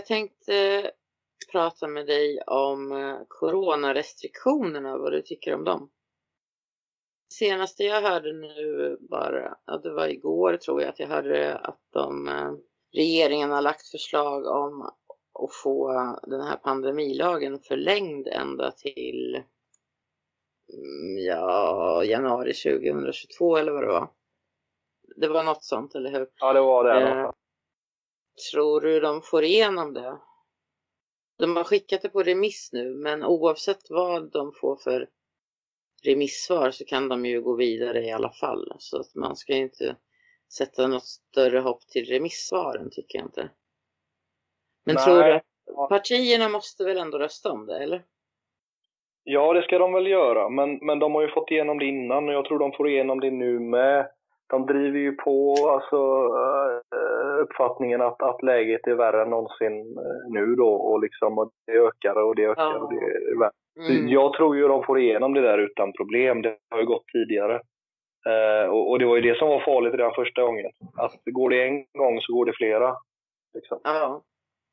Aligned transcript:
Jag 0.00 0.06
tänkte 0.06 0.90
prata 1.52 1.88
med 1.88 2.06
dig 2.06 2.40
om 2.46 2.92
eh, 2.92 3.18
coronarestriktionerna, 3.28 4.98
vad 4.98 5.12
du 5.12 5.22
tycker 5.22 5.54
om 5.54 5.64
dem. 5.64 5.90
Senaste 7.32 7.84
jag 7.84 8.02
hörde 8.02 8.32
nu 8.32 8.96
bara, 9.00 9.58
ja, 9.66 9.78
det 9.78 9.90
var 9.90 10.08
igår 10.08 10.56
tror 10.56 10.80
jag 10.80 10.88
att 10.88 10.98
jag 10.98 11.08
hörde 11.08 11.56
att 11.56 11.80
de, 11.92 12.28
eh, 12.28 12.52
regeringen 12.92 13.50
har 13.50 13.62
lagt 13.62 13.88
förslag 13.88 14.46
om 14.46 14.82
att 14.82 15.54
få 15.62 15.92
den 16.22 16.40
här 16.40 16.56
pandemilagen 16.56 17.58
förlängd 17.58 18.28
ända 18.28 18.70
till 18.70 19.34
mm, 20.72 21.18
ja, 21.26 22.04
januari 22.04 22.52
2022 22.54 23.56
eller 23.56 23.72
vad 23.72 23.82
det 23.82 23.92
var. 23.92 24.10
Det 25.16 25.28
var 25.28 25.44
något 25.44 25.64
sånt, 25.64 25.94
eller 25.94 26.10
hur? 26.10 26.28
Ja, 26.40 26.52
det 26.52 26.60
var 26.60 26.84
det. 26.84 27.10
Eh, 27.10 27.30
tror 28.52 28.80
du 28.80 29.00
de 29.00 29.22
får 29.22 29.44
igenom 29.44 29.94
det? 29.94 30.18
De 31.38 31.56
har 31.56 31.64
skickat 31.64 32.02
det 32.02 32.08
på 32.08 32.22
remiss 32.22 32.72
nu, 32.72 32.94
men 32.94 33.24
oavsett 33.24 33.90
vad 33.90 34.32
de 34.32 34.52
får 34.60 34.76
för 34.76 35.08
remissvar 36.04 36.70
så 36.70 36.84
kan 36.84 37.08
de 37.08 37.26
ju 37.26 37.42
gå 37.42 37.54
vidare 37.54 38.04
i 38.04 38.12
alla 38.12 38.30
fall. 38.30 38.72
Så 38.78 39.00
att 39.00 39.14
man 39.14 39.36
ska 39.36 39.54
inte 39.54 39.96
sätta 40.52 40.86
något 40.86 41.06
större 41.06 41.58
hopp 41.58 41.86
till 41.86 42.04
remissvaren 42.04 42.90
tycker 42.90 43.18
jag 43.18 43.26
inte. 43.26 43.50
Men 44.84 44.94
Nej. 44.94 45.04
tror 45.04 45.22
du 45.22 45.34
att 45.34 45.88
partierna 45.88 46.48
måste 46.48 46.84
väl 46.84 46.98
ändå 46.98 47.18
rösta 47.18 47.52
om 47.52 47.66
det, 47.66 47.82
eller? 47.82 48.04
Ja, 49.24 49.52
det 49.52 49.62
ska 49.62 49.78
de 49.78 49.92
väl 49.92 50.06
göra, 50.06 50.48
men, 50.48 50.78
men 50.82 50.98
de 50.98 51.14
har 51.14 51.22
ju 51.22 51.28
fått 51.28 51.50
igenom 51.50 51.78
det 51.78 51.84
innan 51.84 52.28
och 52.28 52.34
jag 52.34 52.44
tror 52.44 52.58
de 52.58 52.72
får 52.72 52.88
igenom 52.88 53.20
det 53.20 53.30
nu 53.30 53.58
med. 53.60 54.10
De 54.46 54.66
driver 54.66 54.98
ju 54.98 55.12
på 55.12 55.54
alltså, 55.68 55.96
eh, 55.96 57.09
uppfattningen 57.40 58.00
att, 58.00 58.22
att 58.22 58.42
läget 58.42 58.86
är 58.86 58.94
värre 58.94 59.22
än 59.22 59.30
någonsin 59.30 59.80
eh, 59.98 60.32
nu 60.32 60.54
då 60.54 60.68
och, 60.68 61.00
liksom, 61.00 61.38
och 61.38 61.50
det 61.66 61.72
ökar 61.72 62.22
och 62.22 62.36
det 62.36 62.44
ökar 62.44 62.62
Ja. 62.62 62.78
och 62.78 62.92
det 62.92 63.00
är 63.00 63.38
värre. 63.38 63.52
Mm. 63.90 64.08
Jag 64.08 64.32
tror 64.34 64.56
ju 64.56 64.68
de 64.68 64.82
får 64.84 64.98
igenom 65.00 65.34
det 65.34 65.40
där 65.40 65.58
utan 65.58 65.92
problem. 65.92 66.42
Det 66.42 66.56
har 66.70 66.80
ju 66.80 66.86
gått 66.86 67.06
tidigare. 67.12 67.60
Eh, 68.26 68.70
och, 68.70 68.90
och 68.90 68.98
det 68.98 69.06
var 69.06 69.16
ju 69.16 69.22
det 69.22 69.38
som 69.38 69.48
var 69.48 69.60
farligt 69.60 69.94
redan 69.94 70.14
första 70.14 70.42
gången. 70.42 70.66
Att 70.96 71.12
går 71.24 71.50
det 71.50 71.62
en 71.62 71.84
gång 71.98 72.20
så 72.20 72.32
går 72.32 72.46
det 72.46 72.52
flera. 72.52 72.96
Liksom. 73.54 73.80
Ja. 73.84 74.22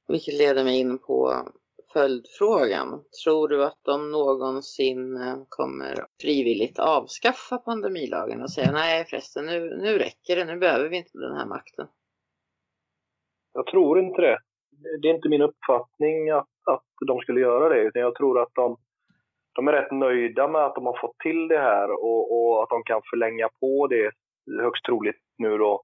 Vilket 0.07 0.33
leder 0.37 0.63
mig 0.63 0.79
in 0.79 0.97
på 0.97 1.33
följdfrågan. 1.93 3.03
Tror 3.23 3.47
du 3.47 3.63
att 3.65 3.79
de 3.81 4.11
någonsin 4.11 5.17
eh, 5.17 5.37
kommer 5.49 6.05
frivilligt 6.21 6.79
avskaffa 6.79 7.57
pandemilagen 7.57 8.41
och 8.41 8.51
säga 8.51 8.71
nej 8.71 9.05
förresten 9.05 9.45
nu, 9.45 9.59
nu 9.81 9.97
räcker 9.97 10.35
det, 10.35 10.45
nu 10.45 10.57
behöver 10.57 10.89
vi 10.89 10.97
inte 10.97 11.17
den 11.17 11.35
här 11.35 11.45
makten? 11.45 11.87
Jag 13.57 13.65
tror 13.67 13.99
inte 13.99 14.21
det. 14.21 14.37
Det 15.01 15.07
är 15.09 15.13
inte 15.15 15.29
min 15.29 15.41
uppfattning 15.41 16.29
att, 16.29 16.47
att 16.65 16.83
de 17.07 17.19
skulle 17.19 17.39
göra 17.41 17.69
det. 17.69 17.79
Utan 17.81 18.01
jag 18.01 18.15
tror 18.15 18.41
att 18.41 18.53
de, 18.53 18.77
de 19.55 19.67
är 19.67 19.71
rätt 19.71 19.91
nöjda 19.91 20.47
med 20.47 20.61
att 20.65 20.75
de 20.75 20.85
har 20.85 20.97
fått 21.01 21.17
till 21.23 21.47
det 21.47 21.57
här 21.59 21.91
och, 21.91 22.23
och 22.37 22.63
att 22.63 22.69
de 22.69 22.83
kan 22.83 23.01
förlänga 23.09 23.49
på 23.59 23.87
det 23.87 24.11
högst 24.61 24.85
troligt 24.85 25.21
nu 25.37 25.57
då. 25.57 25.83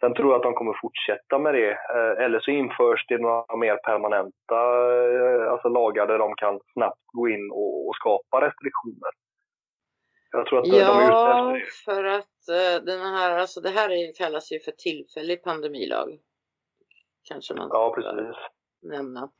Sen 0.00 0.14
tror 0.14 0.28
jag 0.30 0.36
att 0.36 0.42
de 0.42 0.54
kommer 0.54 0.78
fortsätta 0.82 1.38
med 1.38 1.54
det. 1.54 1.70
Eh, 1.70 2.24
Eller 2.24 2.40
så 2.40 2.50
införs 2.50 3.06
det 3.08 3.18
några 3.18 3.56
mer 3.56 3.76
permanenta 3.76 4.60
eh, 5.44 5.52
alltså 5.52 5.68
lagar 5.68 6.06
där 6.06 6.18
de 6.18 6.34
kan 6.34 6.60
snabbt 6.72 7.00
gå 7.12 7.28
in 7.28 7.50
och, 7.50 7.88
och 7.88 7.94
skapa 7.96 8.40
restriktioner. 8.46 9.10
Jag 10.32 10.46
tror 10.46 10.58
att 10.58 10.64
de- 10.64 10.70
de 10.70 10.76
är 10.76 11.04
ute 11.04 11.12
Ja, 11.12 11.56
efter 11.56 11.60
det. 11.60 11.84
för 11.84 12.04
att 12.04 12.48
eh, 12.48 12.84
den 12.84 13.00
här, 13.00 13.38
alltså 13.38 13.60
det 13.60 13.70
här 13.70 13.90
är, 13.90 14.14
kallas 14.14 14.52
ju 14.52 14.58
för 14.60 14.72
tillfällig 14.72 15.42
pandemilag. 15.44 16.08
Kanske 17.28 17.54
man 17.54 17.68
Ja, 17.72 17.92
precis. 17.94 18.36
nämna. 18.82 19.30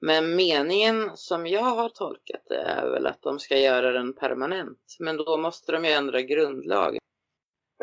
Men 0.00 0.36
meningen 0.36 1.10
som 1.14 1.46
jag 1.46 1.60
har 1.62 1.88
tolkat 1.88 2.42
det 2.48 2.60
är 2.60 2.90
väl 2.90 3.06
att 3.06 3.22
de 3.22 3.38
ska 3.38 3.56
göra 3.56 3.90
den 3.90 4.12
permanent. 4.12 4.78
Men 5.00 5.16
då 5.16 5.36
måste 5.36 5.72
de 5.72 5.84
ju 5.84 5.90
ändra 5.90 6.20
grundlagen. 6.22 6.98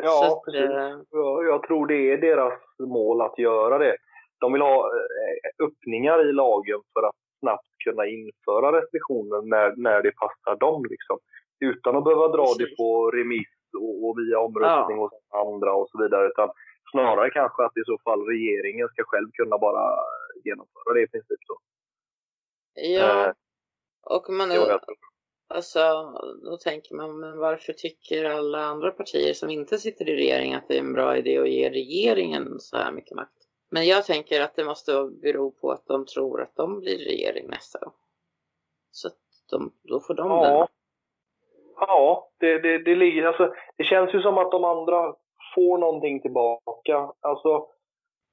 Ja, 0.02 0.26
att, 0.26 0.44
precis. 0.44 0.70
eh, 0.70 0.98
Jag, 1.10 1.44
jag 1.46 1.62
tror 1.62 1.86
det 1.86 2.12
är 2.12 2.18
deras 2.18 2.52
mål 2.78 3.20
att 3.20 3.38
göra 3.38 3.78
det. 3.78 3.96
De 4.40 4.52
vill 4.52 4.62
ha 4.62 4.76
eh, 4.86 5.66
öppningar 5.66 6.28
i 6.30 6.32
lagen 6.32 6.80
för 6.92 7.02
att 7.08 7.14
snabbt 7.40 7.68
kunna 7.84 8.06
införa 8.06 8.80
restriktioner 8.80 9.42
när, 9.42 9.74
när 9.76 10.02
det 10.02 10.12
passar 10.12 10.56
dem. 10.58 10.84
Liksom. 10.90 11.18
Utan 11.60 11.96
att 11.96 12.04
behöva 12.04 12.28
dra 12.28 12.44
det 12.58 12.64
Precis. 12.64 12.76
på 12.76 13.10
remiss 13.10 13.54
och, 13.80 14.08
och 14.08 14.18
via 14.18 14.38
omröstning 14.40 14.98
hos 14.98 15.12
andra 15.46 15.74
och 15.74 15.88
så 15.90 16.02
vidare. 16.02 16.26
Utan 16.26 16.48
snarare 16.90 17.30
kanske 17.30 17.64
att 17.64 17.76
i 17.76 17.84
så 17.84 17.98
fall 18.04 18.26
regeringen 18.26 18.88
ska 18.88 19.02
själv 19.04 19.30
kunna 19.32 19.58
bara 19.58 19.96
genomföra 20.44 20.94
det 20.94 21.02
i 21.02 21.08
princip. 21.08 21.38
Så. 21.46 21.58
Ja, 22.74 23.26
Eh, 23.26 23.32
och 24.02 24.30
man, 24.30 24.50
tror. 24.50 24.80
alltså, 25.48 25.80
då 26.44 26.56
tänker 26.56 26.94
man, 26.94 27.20
men 27.20 27.38
varför 27.38 27.72
tycker 27.72 28.24
alla 28.24 28.58
andra 28.58 28.90
partier 28.90 29.34
som 29.34 29.50
inte 29.50 29.78
sitter 29.78 30.08
i 30.08 30.16
regering 30.16 30.54
att 30.54 30.68
det 30.68 30.74
är 30.74 30.80
en 30.80 30.92
bra 30.92 31.16
idé 31.16 31.38
att 31.38 31.48
ge 31.48 31.70
regeringen 31.70 32.60
så 32.60 32.76
här 32.76 32.92
mycket 32.92 33.16
makt? 33.16 33.32
Men 33.70 33.86
jag 33.86 34.04
tänker 34.04 34.42
att 34.42 34.56
det 34.56 34.64
måste 34.64 35.10
bero 35.22 35.50
på 35.50 35.70
att 35.70 35.86
de 35.86 36.06
tror 36.06 36.42
att 36.42 36.56
de 36.56 36.80
blir 36.80 36.98
regering 36.98 37.48
nästa 37.48 37.78
gång. 37.78 37.94
Så 38.90 39.08
att 39.08 39.18
de, 39.50 39.72
då 39.82 40.00
får 40.00 40.14
de 40.14 40.28
den. 40.28 40.52
Ja, 40.52 40.68
ja 41.76 42.30
det, 42.38 42.58
det, 42.58 42.78
det, 42.78 42.94
ligger, 42.94 43.24
alltså, 43.24 43.54
det 43.76 43.84
känns 43.84 44.14
ju 44.14 44.22
som 44.22 44.38
att 44.38 44.50
de 44.50 44.64
andra 44.64 45.14
får 45.58 45.78
någonting 45.78 46.20
tillbaka. 46.20 46.96
Alltså, 47.20 47.66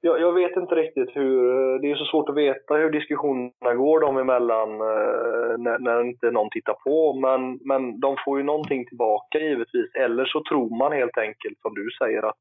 jag, 0.00 0.20
jag 0.20 0.32
vet 0.32 0.56
inte 0.56 0.74
riktigt 0.74 1.16
hur, 1.16 1.78
det 1.78 1.90
är 1.90 1.96
så 1.96 2.04
svårt 2.04 2.28
att 2.28 2.36
veta 2.36 2.74
hur 2.74 2.90
diskussionerna 2.90 3.74
går 3.74 4.00
dem 4.00 4.18
emellan 4.18 4.70
eh, 4.70 5.52
när, 5.58 5.78
när 5.78 6.04
inte 6.04 6.30
någon 6.30 6.50
tittar 6.50 6.74
på. 6.74 7.12
Men, 7.12 7.58
men 7.64 8.00
de 8.00 8.16
får 8.24 8.38
ju 8.38 8.44
någonting 8.44 8.86
tillbaka 8.86 9.38
givetvis. 9.38 9.94
Eller 9.94 10.24
så 10.24 10.42
tror 10.48 10.78
man 10.78 10.92
helt 10.92 11.18
enkelt, 11.18 11.60
som 11.60 11.74
du 11.74 11.88
säger, 11.98 12.22
att, 12.22 12.40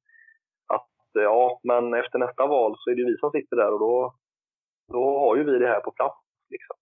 att 0.67 0.89
ja, 1.13 1.59
men 1.63 1.93
efter 1.93 2.19
nästa 2.19 2.45
val 2.47 2.75
så 2.77 2.91
är 2.91 2.95
det 2.95 3.05
vi 3.05 3.17
som 3.17 3.31
sitter 3.31 3.55
där 3.55 3.73
och 3.73 3.79
då, 3.79 4.13
då 4.93 5.19
har 5.19 5.35
ju 5.35 5.43
vi 5.43 5.59
det 5.59 5.67
här 5.67 5.79
på 5.79 5.91
plats. 5.91 6.17
Liksom. 6.49 6.75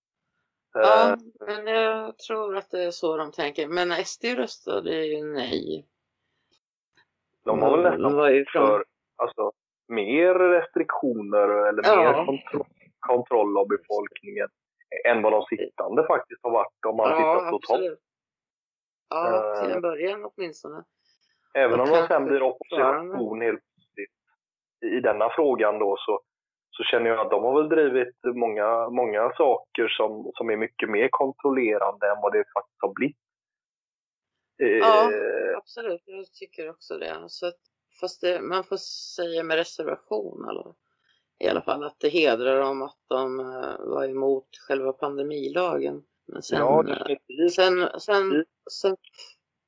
Ja, 0.74 1.10
Eh, 1.10 1.16
men 1.48 1.68
jag 1.68 2.18
tror 2.18 2.58
att 2.58 2.72
det 2.72 2.84
är 2.84 2.92
så 2.92 3.18
de 3.18 3.32
tänker. 3.32 3.68
Men 3.68 4.06
SD 4.06 4.26
röstade 4.26 5.06
ju 5.06 5.24
nej. 5.24 5.88
De 7.46 7.62
har 7.62 7.78
väl 7.78 7.84
De 7.84 7.90
nästan 7.90 8.46
för 8.54 8.86
alltså, 9.16 9.52
mer 9.88 10.34
restriktioner 10.34 11.68
eller 11.68 11.84
Ja. 11.86 11.96
mer 11.96 12.26
kontroll, 12.26 12.68
kontroll 13.00 13.58
av 13.58 13.68
befolkningen 13.68 14.48
än 15.06 15.22
vad 15.22 15.32
de 15.32 15.44
sittande 15.46 16.08
faktiskt 16.08 16.40
har 16.44 16.52
varit 16.52 16.86
om 16.88 16.96
man 16.98 17.10
Ja, 17.10 17.16
tittar 17.18 17.52
totalt. 17.52 18.00
Ja, 19.10 19.56
till 19.62 19.70
Eh, 19.70 19.76
en 19.76 19.82
början 19.82 20.26
åtminstone. 20.26 20.84
Även 21.54 21.80
om 21.80 21.88
de 21.90 22.08
sen 22.08 22.26
blir 22.26 22.44
opposition 22.44 23.42
helt 23.42 23.60
plötsligt 23.60 24.12
i 24.86 25.00
denna 25.00 25.30
frågan 25.30 25.80
då 25.80 25.96
så, 26.00 26.20
så 26.72 26.84
känner 26.84 27.10
jag 27.10 27.20
att 27.20 27.32
de 27.32 27.44
har 27.44 27.62
väl 27.62 27.70
drivit 27.70 28.16
många, 28.24 28.90
många 28.90 29.32
saker 29.38 29.88
som, 29.88 30.32
som 30.36 30.50
är 30.50 30.58
mycket 30.58 30.90
mer 30.90 31.08
kontrollerande 31.12 32.10
än 32.12 32.22
vad 32.22 32.34
det 32.34 32.44
faktiskt 32.54 32.82
har 32.82 32.94
blivit. 32.94 33.18
Eh, 34.62 34.68
Ja. 34.68 35.12
Absolut, 35.58 36.02
jag 36.06 36.32
tycker 36.34 36.70
också 36.70 36.98
det. 36.98 37.16
Så 37.28 37.48
att, 37.48 37.60
fast 38.02 38.22
det, 38.22 38.42
man 38.42 38.64
får 38.64 38.78
säga 39.16 39.44
med 39.44 39.58
reservation 39.58 40.50
eller, 40.50 40.74
i 41.40 41.48
alla 41.48 41.62
fall 41.62 41.84
att 41.84 42.00
det 42.00 42.10
hedrar 42.10 42.60
dem 42.60 42.82
att 42.82 42.98
de 43.08 43.40
eh, 43.40 43.80
var 43.80 44.06
emot 44.10 44.48
själva 44.68 44.94
pandemilagen. 44.94 46.04
Men 46.26 46.42
sen, 46.44 46.60
ja, 46.60 46.80
eh, 46.80 46.86
definitivt. 47.08 47.54
sen, 47.54 47.90
sen, 48.00 48.46
sen, 48.72 48.98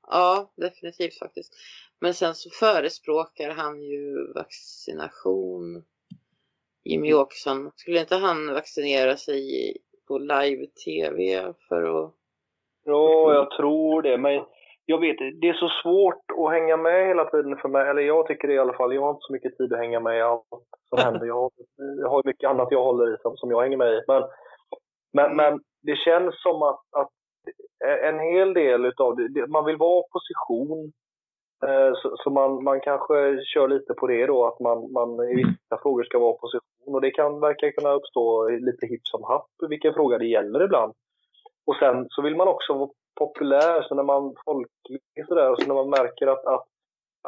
ja 0.08 0.54
definitivt 0.56 1.20
faktiskt. 1.20 1.54
Men 2.00 2.14
sen 2.14 2.36
så 2.36 2.50
förespråkar 2.50 3.50
han 3.50 3.82
ju 3.84 4.34
vaccination. 4.34 5.84
Jimmy 6.84 7.08
Mm. 7.08 7.22
Åkesson, 7.22 7.72
skulle 7.76 8.00
inte 8.00 8.16
han 8.16 8.54
vaccinera 8.54 9.18
sig 9.18 9.78
på 10.08 10.18
live-tv 10.18 11.54
för 11.68 12.06
att 12.06 12.14
Ja, 12.84 13.34
jag 13.34 13.52
tror 13.52 14.02
det. 14.02 14.18
Men 14.18 14.46
jag 14.86 15.00
vet, 15.00 15.18
det 15.42 15.50
är 15.50 15.54
så 15.54 15.70
svårt 15.70 16.24
att 16.38 16.52
hänga 16.52 16.78
med 16.78 17.08
hela 17.08 17.26
tiden 17.26 17.58
för 17.58 17.70
mig. 17.70 17.90
Eller 17.90 18.02
jag 18.02 18.28
tycker 18.28 18.48
det 18.48 18.54
i 18.54 18.60
alla 18.60 18.74
fall. 18.74 18.94
Jag 18.94 19.02
har 19.02 19.10
inte 19.10 19.28
så 19.28 19.34
mycket 19.34 19.58
tid 19.58 19.74
att 19.74 19.80
hänga 19.80 20.00
med 20.00 20.18
i 20.18 20.22
allt 20.22 20.44
som 20.90 20.98
händer. 21.04 21.26
Jag 21.26 21.36
har, 21.36 21.52
jag 22.02 22.10
har 22.10 22.22
mycket 22.26 22.50
annat 22.50 22.68
jag 22.72 22.84
håller 22.84 23.14
i 23.14 23.18
som, 23.22 23.38
som 23.38 23.52
jag 23.52 23.62
hänger 23.62 23.78
med 23.78 23.94
i. 23.94 24.02
Men, 24.08 24.24
men, 25.14 25.36
men 25.36 25.60
det 25.84 25.96
känns 25.96 26.42
som 26.42 26.62
att, 26.62 26.82
att 26.92 27.10
en 28.04 28.20
hel 28.20 28.54
del 28.54 28.86
utav 28.86 29.16
det, 29.16 29.48
man 29.48 29.66
vill 29.66 29.78
vara 29.78 30.00
opposition. 30.00 30.92
Eh, 31.68 31.94
Så, 31.94 32.16
så 32.18 32.30
man, 32.30 32.64
man 32.64 32.80
kanske 32.82 33.44
kör 33.46 33.68
lite 33.68 33.94
på 33.94 34.08
det 34.08 34.26
då, 34.26 34.46
att 34.46 34.60
man, 34.60 34.92
man 34.92 35.30
i 35.30 35.36
vissa 35.36 35.82
frågor 35.82 36.04
ska 36.04 36.20
vara 36.20 36.34
opposition. 36.34 36.96
Och 36.96 37.02
det 37.02 37.12
kan 37.12 37.40
verka 37.40 37.72
kunna 37.72 37.92
uppstå 37.92 38.50
lite 38.50 38.88
hipp 38.88 39.08
som 39.08 39.24
happ 39.24 39.48
vilken 39.70 39.94
fråga 39.94 40.18
det 40.18 40.28
gäller 40.28 40.64
ibland. 40.64 40.94
Och 41.68 41.76
sen 41.76 42.08
så 42.10 42.22
vill 42.22 42.36
man 42.36 42.48
också 42.48 42.90
populär, 43.16 43.82
så 43.82 43.96
när 43.96 44.04
man 44.04 44.36
folklig 44.46 45.28
sådär, 45.28 45.56
så 45.56 45.68
när 45.68 45.76
man 45.76 45.90
märker 45.90 46.28
att, 46.28 46.46
att 46.46 46.66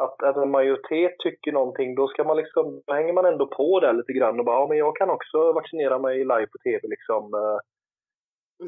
att, 0.00 0.22
att 0.22 0.36
en 0.36 0.50
majoritet 0.50 1.14
tycker 1.18 1.52
någonting, 1.52 1.94
då 1.94 2.08
ska 2.08 2.24
man 2.24 2.36
liksom, 2.36 2.82
då 2.86 2.92
hänger 2.94 3.12
man 3.12 3.26
ändå 3.26 3.46
på 3.46 3.80
där 3.80 3.92
lite 3.92 4.12
grann 4.12 4.38
och 4.38 4.44
bara, 4.44 4.60
ja 4.60 4.66
men 4.68 4.78
jag 4.78 4.96
kan 4.96 5.10
också 5.10 5.52
vaccinera 5.52 5.98
mig 5.98 6.18
live 6.18 6.46
på 6.46 6.58
TV 6.64 6.88
liksom. 6.88 7.34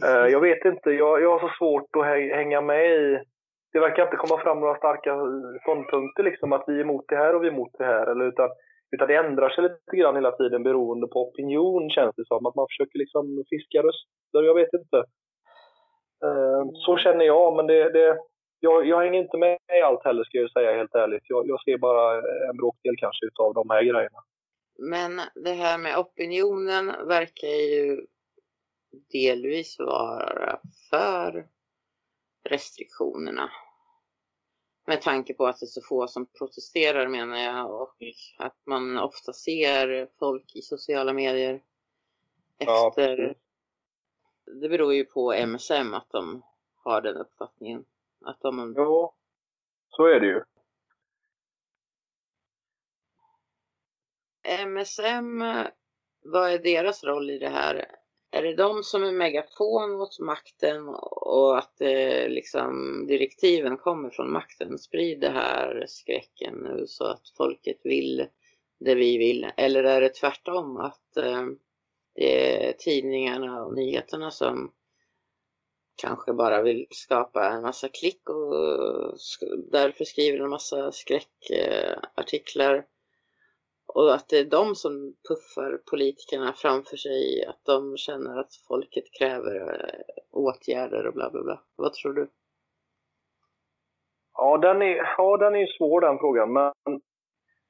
Uh, 0.04 0.28
jag 0.34 0.40
vet 0.40 0.64
inte, 0.64 0.90
jag, 0.90 1.22
jag 1.22 1.38
har 1.38 1.48
så 1.48 1.54
svårt 1.58 1.96
att 1.96 2.06
hänga 2.38 2.60
med 2.60 2.90
i 2.90 3.18
det 3.72 3.80
verkar 3.80 4.02
inte 4.02 4.16
komma 4.16 4.42
fram 4.42 4.60
några 4.60 4.76
starka 4.76 5.12
ståndpunkter 5.62 6.22
liksom 6.22 6.52
att 6.52 6.64
vi 6.66 6.74
är 6.76 6.80
emot 6.80 7.04
det 7.08 7.16
här 7.16 7.34
och 7.34 7.42
vi 7.42 7.48
är 7.48 7.52
emot 7.52 7.74
det 7.78 7.84
här. 7.84 8.06
Eller, 8.06 8.24
utan, 8.24 8.48
utan 8.94 9.08
det 9.08 9.16
ändrar 9.16 9.50
sig 9.50 9.62
lite 9.62 9.96
grann 9.96 10.14
hela 10.14 10.32
tiden 10.32 10.62
beroende 10.62 11.06
på 11.06 11.28
opinion 11.28 11.90
känns 11.90 12.14
det 12.16 12.26
som. 12.26 12.46
Att 12.46 12.54
man 12.54 12.66
försöker 12.70 12.98
liksom 12.98 13.44
fiska 13.50 13.78
röster, 13.78 14.42
jag 14.50 14.54
vet 14.54 14.72
inte. 14.72 15.04
Uh, 16.24 16.70
så 16.74 16.96
känner 16.96 17.24
jag, 17.24 17.56
men 17.56 17.66
det, 17.66 17.92
det, 17.92 18.18
jag, 18.60 18.86
jag 18.86 19.00
hänger 19.00 19.18
inte 19.18 19.36
med 19.36 19.58
i 19.78 19.82
allt 19.82 20.04
heller 20.04 20.24
ska 20.24 20.38
jag 20.38 20.52
säga 20.52 20.76
helt 20.76 20.94
ärligt. 20.94 21.22
Jag, 21.26 21.48
jag 21.48 21.62
ser 21.62 21.78
bara 21.78 22.16
en 22.50 22.56
bråkdel 22.56 22.96
kanske 22.98 23.26
utav 23.26 23.54
de 23.54 23.70
här 23.70 23.82
grejerna. 23.82 24.18
Men 24.78 25.20
det 25.34 25.52
här 25.52 25.78
med 25.78 25.98
opinionen 25.98 26.86
verkar 27.06 27.48
ju 27.48 28.06
delvis 29.12 29.78
vara 29.78 30.60
för 30.90 31.46
restriktionerna. 32.48 33.50
Med 34.86 35.02
tanke 35.02 35.34
på 35.34 35.46
att 35.46 35.60
det 35.60 35.64
är 35.64 35.66
så 35.66 35.82
få 35.88 36.06
som 36.06 36.26
protesterar 36.38 37.08
menar 37.08 37.36
jag 37.38 37.80
och 37.82 37.96
att 38.38 38.56
man 38.66 38.98
ofta 38.98 39.32
ser 39.32 40.08
folk 40.18 40.56
i 40.56 40.62
sociala 40.62 41.12
medier 41.12 41.62
efter. 42.58 43.18
Ja. 43.18 43.34
Det 44.54 44.68
beror 44.68 44.94
ju 44.94 45.04
på 45.04 45.32
MSM 45.32 45.94
att 45.94 46.10
de 46.10 46.42
har 46.84 47.00
den 47.00 47.16
uppfattningen. 47.16 47.84
Att 48.24 48.40
de... 48.40 48.74
Ja, 48.76 49.14
så 49.90 50.06
är 50.06 50.20
det 50.20 50.26
ju. 50.26 50.42
MSM, 54.66 55.44
vad 56.22 56.50
är 56.50 56.58
deras 56.58 57.04
roll 57.04 57.30
i 57.30 57.38
det 57.38 57.48
här? 57.48 57.96
Är 58.30 58.42
det 58.42 58.54
de 58.54 58.82
som 58.82 59.04
är 59.04 59.12
megafon 59.12 59.92
mot 59.92 60.18
makten 60.18 60.88
och 61.10 61.58
att 61.58 61.80
eh, 61.80 62.28
liksom 62.28 63.04
direktiven 63.06 63.76
kommer 63.76 64.10
från 64.10 64.32
makten? 64.32 64.78
Sprid 64.78 65.20
det 65.20 65.30
här 65.30 65.84
skräcken 65.88 66.54
nu 66.54 66.86
så 66.86 67.04
att 67.04 67.28
folket 67.36 67.80
vill 67.84 68.26
det 68.80 68.94
vi 68.94 69.18
vill. 69.18 69.50
Eller 69.56 69.84
är 69.84 70.00
det 70.00 70.14
tvärtom 70.14 70.76
att 70.76 71.16
eh, 71.16 71.46
det 72.14 72.66
är 72.68 72.72
tidningarna 72.72 73.64
och 73.64 73.74
nyheterna 73.74 74.30
som 74.30 74.72
kanske 76.02 76.32
bara 76.32 76.62
vill 76.62 76.86
skapa 76.90 77.48
en 77.48 77.62
massa 77.62 77.88
klick 77.88 78.30
och 78.30 78.54
därför 79.72 80.04
skriver 80.04 80.44
en 80.44 80.50
massa 80.50 80.92
skräckartiklar. 80.92 82.86
Och 83.86 84.14
att 84.14 84.28
det 84.28 84.38
är 84.38 84.44
de 84.44 84.74
som 84.74 85.14
puffar 85.28 85.82
politikerna 85.90 86.52
framför 86.56 86.96
sig, 86.96 87.44
att 87.44 87.64
de 87.64 87.96
känner 87.96 88.38
att 88.38 88.54
folket 88.68 89.04
kräver 89.18 89.84
eh, 89.84 90.24
åtgärder 90.30 91.06
och 91.06 91.14
bla 91.14 91.30
bla 91.30 91.42
bla. 91.42 91.62
Vad 91.76 91.92
tror 91.92 92.12
du? 92.12 92.30
Ja, 94.34 94.58
den 94.58 94.82
är, 94.82 94.96
ja, 95.18 95.36
den 95.36 95.54
är 95.54 95.66
svår 95.66 96.00
den 96.00 96.18
frågan. 96.18 96.52
Men 96.52 96.72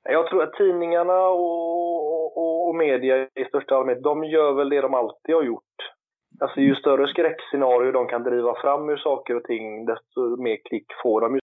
jag 0.02 0.26
tror 0.28 0.42
att 0.42 0.52
tidningarna 0.52 1.28
och 1.28 2.00
media 2.84 3.28
i 3.34 3.44
största 3.48 3.74
allmänhet, 3.74 4.02
de 4.02 4.24
gör 4.24 4.52
väl 4.52 4.68
det 4.68 4.80
de 4.80 4.94
alltid 4.94 5.34
har 5.34 5.42
gjort. 5.42 5.76
Alltså 6.40 6.60
ju 6.60 6.74
större 6.74 7.08
skräckscenario 7.08 7.92
de 7.92 8.06
kan 8.08 8.22
driva 8.22 8.54
fram 8.60 8.88
ur 8.88 8.96
saker 8.96 9.34
och 9.36 9.44
ting, 9.44 9.86
desto 9.86 10.42
mer 10.42 10.58
klick 10.68 10.86
får 11.02 11.20
de. 11.20 11.40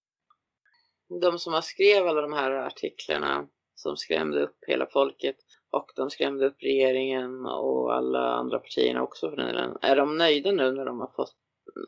De 1.21 1.39
som 1.39 1.53
har 1.53 1.61
skrev 1.61 2.07
alla 2.07 2.21
de 2.21 2.33
här 2.33 2.51
artiklarna 2.51 3.47
som 3.75 3.97
skrämde 3.97 4.43
upp 4.43 4.57
hela 4.67 4.85
folket 4.85 5.35
och 5.71 5.91
de 5.95 6.09
skrämde 6.09 6.45
upp 6.45 6.63
regeringen 6.63 7.45
och 7.45 7.93
alla 7.93 8.19
andra 8.19 8.59
partierna 8.59 9.03
också 9.03 9.29
för 9.29 9.37
den 9.37 9.47
delen. 9.47 9.77
Är 9.81 9.95
de 9.95 10.17
nöjda 10.17 10.51
nu 10.51 10.71
när 10.71 10.85
de 10.85 10.99
har 10.99 11.11
fått, 11.15 11.33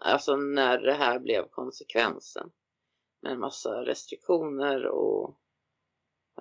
alltså 0.02 0.36
när 0.36 0.78
det 0.78 0.94
här 0.94 1.20
blev 1.20 1.48
konsekvensen? 1.52 2.50
Med 3.22 3.32
en 3.32 3.40
massa 3.40 3.86
restriktioner 3.86 4.86
och 4.86 5.36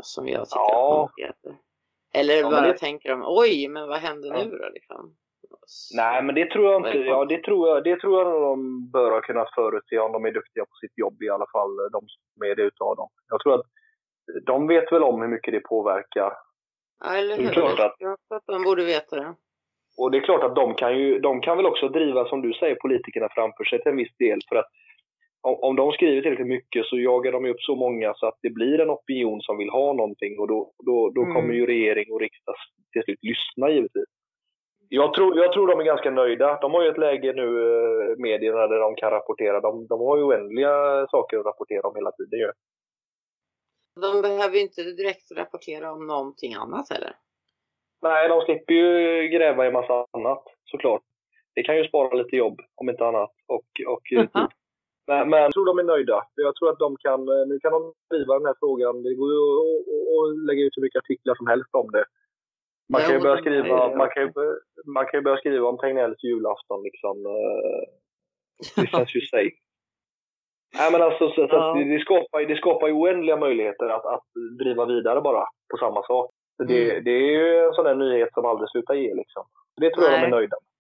som 0.00 0.28
jag 0.28 0.48
tycker 0.48 0.60
ja. 0.60 1.10
är 1.16 1.67
Eller 2.14 2.34
ja, 2.34 2.50
bara 2.50 2.66
det... 2.66 2.78
tänker 2.78 3.08
de, 3.10 3.22
oj, 3.26 3.68
men 3.68 3.88
vad 3.88 3.98
händer 3.98 4.28
ja. 4.28 4.44
nu 4.44 4.50
då 4.50 4.68
liksom? 4.68 5.14
Nej, 5.94 6.22
men 6.22 6.34
det 6.34 6.50
tror 6.50 6.64
jag 6.64 6.86
inte. 6.86 6.98
Ja, 6.98 7.24
det 7.24 7.42
tror 7.42 7.68
jag, 7.68 7.84
det 7.84 8.00
tror 8.00 8.18
jag 8.18 8.42
de 8.42 8.90
bör 8.90 9.10
ha 9.10 9.20
kunnat 9.20 9.54
förutse 9.54 9.98
om 9.98 10.12
de 10.12 10.24
är 10.24 10.32
duktiga 10.32 10.64
på 10.64 10.74
sitt 10.80 10.98
jobb 10.98 11.22
i 11.22 11.28
alla 11.28 11.46
fall, 11.52 11.76
de 11.92 12.00
som 12.08 12.42
är 12.42 12.54
det 12.56 12.62
utav 12.62 12.96
dem. 12.96 13.08
Jag 13.28 13.40
tror 13.40 13.54
att 13.54 13.66
de 14.46 14.66
vet 14.66 14.92
väl 14.92 15.02
om 15.02 15.20
hur 15.20 15.28
mycket 15.28 15.52
det 15.52 15.60
påverkar. 15.60 16.32
Ja, 17.04 17.16
eller 17.16 17.36
hur? 17.36 17.42
Det 17.42 17.48
är 17.48 17.52
klart 17.52 17.80
att, 17.80 17.94
jag 17.98 18.16
att 18.30 18.46
de 18.46 18.62
borde 18.62 18.84
veta 18.84 19.16
det. 19.16 19.34
Och 19.98 20.10
det 20.10 20.18
är 20.18 20.22
klart 20.22 20.44
att 20.44 20.56
de 20.56 20.74
kan 20.74 20.98
ju, 20.98 21.18
de 21.18 21.40
kan 21.40 21.56
väl 21.56 21.66
också 21.66 21.88
driva, 21.88 22.28
som 22.28 22.42
du 22.42 22.52
säger, 22.52 22.74
politikerna 22.74 23.28
framför 23.30 23.64
sig 23.64 23.82
till 23.82 23.90
en 23.90 23.96
viss 23.96 24.16
del. 24.16 24.40
För 24.48 24.56
att 24.56 24.70
om, 25.40 25.58
om 25.62 25.76
de 25.76 25.92
skriver 25.92 26.22
tillräckligt 26.22 26.46
mycket 26.46 26.86
så 26.86 26.98
jagar 26.98 27.32
de 27.32 27.44
upp 27.44 27.60
så 27.60 27.74
många 27.74 28.14
så 28.14 28.26
att 28.26 28.38
det 28.42 28.50
blir 28.50 28.80
en 28.80 28.90
opinion 28.90 29.40
som 29.40 29.58
vill 29.58 29.70
ha 29.70 29.92
någonting 29.92 30.38
och 30.38 30.48
då, 30.48 30.72
då, 30.86 31.10
då 31.10 31.22
mm. 31.22 31.34
kommer 31.34 31.54
ju 31.54 31.66
regering 31.66 32.12
och 32.12 32.20
riksdag 32.20 32.54
till 32.92 33.02
slut 33.02 33.18
lyssna 33.22 33.70
givetvis. 33.70 34.08
Jag 34.90 35.14
tror, 35.14 35.38
jag 35.38 35.52
tror 35.52 35.66
de 35.66 35.80
är 35.80 35.84
ganska 35.84 36.10
nöjda. 36.10 36.58
De 36.60 36.74
har 36.74 36.82
ju 36.82 36.88
ett 36.88 36.98
läge 36.98 37.32
nu, 37.32 37.46
eh, 37.46 38.16
medierna, 38.18 38.66
där 38.66 38.78
de 38.78 38.94
kan 38.94 39.10
rapportera. 39.10 39.60
De, 39.60 39.86
de 39.86 40.00
har 40.00 40.16
ju 40.16 40.22
oändliga 40.22 41.06
saker 41.10 41.38
att 41.38 41.46
rapportera 41.46 41.88
om 41.88 41.94
hela 41.96 42.12
tiden 42.12 42.38
ju. 42.38 42.50
De 44.00 44.22
behöver 44.22 44.56
ju 44.56 44.60
inte 44.60 44.82
direkt 44.82 45.30
rapportera 45.36 45.92
om 45.92 46.06
någonting 46.06 46.54
annat 46.54 46.90
heller. 46.90 47.12
Nej, 48.02 48.28
de 48.28 48.40
slipper 48.40 48.74
ju 48.74 49.28
gräva 49.28 49.66
i 49.66 49.70
massa 49.70 50.06
annat 50.10 50.44
såklart. 50.64 51.02
Det 51.54 51.62
kan 51.62 51.76
ju 51.76 51.88
spara 51.88 52.14
lite 52.14 52.36
jobb 52.36 52.60
om 52.74 52.88
inte 52.88 53.06
annat. 53.06 53.32
Och, 53.46 53.66
och 53.86 54.12
mm 54.12 54.26
-hmm. 54.26 54.48
Men, 55.08 55.30
men 55.30 55.38
jag 55.42 55.52
tror 55.52 55.66
de 55.66 55.78
är 55.78 55.90
nöjda. 55.92 56.18
Jag 56.34 56.56
tror 56.56 56.70
att 56.70 56.78
de 56.78 56.96
kan, 56.96 57.20
nu 57.50 57.58
kan 57.62 57.72
de 57.72 57.82
driva 58.10 58.32
den 58.38 58.46
här 58.46 58.56
frågan. 58.62 59.02
Det 59.02 59.14
går 59.14 59.30
ju 59.34 59.40
att 60.16 60.46
lägga 60.48 60.62
ut 60.64 60.76
hur 60.76 60.82
mycket 60.82 61.02
artiklar 61.02 61.34
som 61.34 61.46
helst 61.46 61.72
om 61.72 61.90
det. 61.96 62.04
Man 62.92 63.00
kan 63.00 63.14
ju 63.14 63.20
börja 63.20 63.40
skriva, 63.42 63.96
man 63.96 64.10
kan 64.14 64.32
man 64.96 65.06
kan 65.06 65.22
börja 65.22 65.36
skriva 65.36 65.68
om 65.68 65.78
Tegnells 65.78 66.24
julafton 66.24 66.82
liksom. 66.82 67.26
Eh, 67.26 67.82
det 68.76 68.86
känns 68.86 69.16
ju 69.16 69.20
safe. 69.20 69.58
Nej, 70.78 70.92
men 70.92 71.02
alltså, 71.02 71.30
så, 71.30 71.40
ja. 71.50 71.74
det, 71.74 72.00
skapar, 72.00 72.40
det 72.40 72.56
skapar 72.56 72.86
ju 72.86 72.92
oändliga 72.92 73.36
möjligheter 73.36 73.88
att, 73.88 74.06
att 74.06 74.26
driva 74.58 74.84
vidare 74.84 75.20
bara 75.20 75.44
på 75.70 75.76
samma 75.76 76.02
sak. 76.02 76.30
Det, 76.68 76.90
mm. 76.90 77.04
det 77.04 77.10
är 77.10 77.30
ju 77.38 77.66
en 77.66 77.74
sån 77.74 77.84
där 77.84 77.94
nyhet 77.94 78.32
som 78.32 78.44
aldrig 78.44 78.70
slutar 78.70 78.94
ge 78.94 79.14
liksom. 79.14 79.44
Det 79.80 79.90
tror 79.90 80.02
Nej. 80.02 80.12
jag 80.12 80.20
de 80.20 80.26
är 80.26 80.30
nöjda 80.30 80.56
med. 80.60 80.72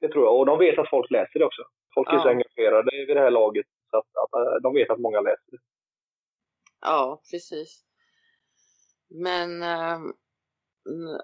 Det 0.00 0.12
tror 0.12 0.24
jag. 0.24 0.38
Och 0.38 0.46
de 0.46 0.58
vet 0.58 0.78
att 0.78 0.90
folk 0.90 1.10
läser 1.10 1.38
det 1.38 1.44
också. 1.44 1.62
Folk 1.94 2.08
är 2.08 2.14
ja. 2.14 2.22
så 2.22 2.28
engagerade 2.28 2.90
vid 3.06 3.16
det 3.16 3.20
här 3.20 3.30
laget 3.30 3.66
så 3.90 3.96
att, 3.96 4.04
att, 4.04 4.56
att 4.56 4.62
de 4.62 4.74
vet 4.74 4.90
att 4.90 5.00
många 5.00 5.20
läser 5.20 5.50
det. 5.50 5.58
Ja, 6.80 7.22
precis. 7.30 7.84
Men 9.08 9.62
äh, 9.62 9.98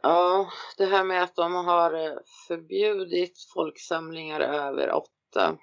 ja, 0.02 0.48
det 0.78 0.84
här 0.84 1.04
med 1.04 1.22
att 1.22 1.34
de 1.34 1.54
har 1.54 1.94
eh, 1.94 2.18
förbjudit 2.48 3.34
folksamlingar 3.54 4.40
över 4.40 4.92
åtta 4.92 5.58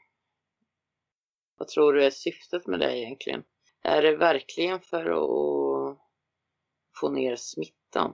vad 1.57 1.67
tror 1.67 1.93
du 1.93 2.05
är 2.05 2.09
syftet 2.09 2.67
med 2.67 2.79
det 2.79 2.97
egentligen? 2.97 3.43
Är 3.83 4.01
det 4.01 4.15
verkligen 4.15 4.79
för 4.79 5.05
att 5.05 5.97
få 6.99 7.09
ner 7.09 7.35
smittan? 7.35 8.13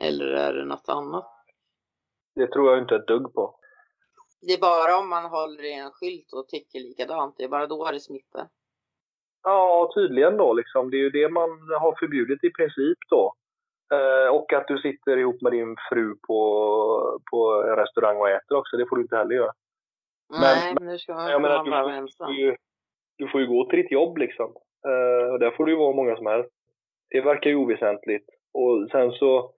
Eller 0.00 0.26
är 0.26 0.52
det 0.52 0.64
något 0.64 0.88
annat? 0.88 1.30
Det 2.34 2.46
tror 2.46 2.70
jag 2.70 2.82
inte 2.82 2.96
ett 2.96 3.06
dugg 3.06 3.34
på. 3.34 3.59
Det 4.40 4.52
är 4.52 4.60
bara 4.60 4.98
om 4.98 5.08
man 5.08 5.24
håller 5.24 5.64
i 5.64 5.72
en 5.72 5.90
skylt 5.90 6.32
och 6.32 6.48
tycker 6.48 6.78
likadant, 6.78 7.34
det 7.38 7.44
är 7.44 7.48
bara 7.48 7.66
då 7.66 7.90
det 7.90 8.00
smittar? 8.00 8.48
Ja, 9.42 9.90
tydligen 9.94 10.36
då 10.36 10.52
liksom. 10.52 10.90
Det 10.90 10.96
är 10.96 11.04
ju 11.08 11.10
det 11.10 11.28
man 11.28 11.50
har 11.80 11.98
förbjudit 11.98 12.44
i 12.44 12.50
princip 12.50 12.98
då. 13.10 13.34
Eh, 13.92 14.34
och 14.34 14.52
att 14.52 14.68
du 14.68 14.78
sitter 14.78 15.16
ihop 15.16 15.42
med 15.42 15.52
din 15.52 15.76
fru 15.90 16.16
på, 16.26 17.20
på 17.30 17.64
en 17.68 17.76
restaurang 17.76 18.16
och 18.16 18.30
äter 18.30 18.56
också, 18.56 18.76
det 18.76 18.86
får 18.88 18.96
du 18.96 19.02
inte 19.02 19.16
heller 19.16 19.34
göra. 19.34 19.52
Nej, 20.40 20.74
men, 20.74 20.88
nu 20.88 20.98
ska 20.98 21.14
man 21.14 21.30
jag 21.30 21.42
menar, 21.42 21.70
vara 21.70 21.94
ensam. 21.94 22.32
Ju, 22.32 22.56
du 23.18 23.28
får 23.28 23.40
ju 23.40 23.46
gå 23.46 23.64
till 23.64 23.78
ditt 23.78 23.92
jobb 23.92 24.18
liksom. 24.18 24.54
Uh, 24.88 25.32
och 25.32 25.38
där 25.38 25.50
får 25.50 25.66
du 25.66 25.72
ju 25.72 25.78
vara 25.78 25.96
många 25.96 26.16
som 26.16 26.26
helst. 26.26 26.50
Det 27.10 27.20
verkar 27.20 27.50
ju 27.50 27.56
oväsentligt. 27.56 28.28
Och 28.54 28.90
sen 28.90 29.12
så, 29.12 29.52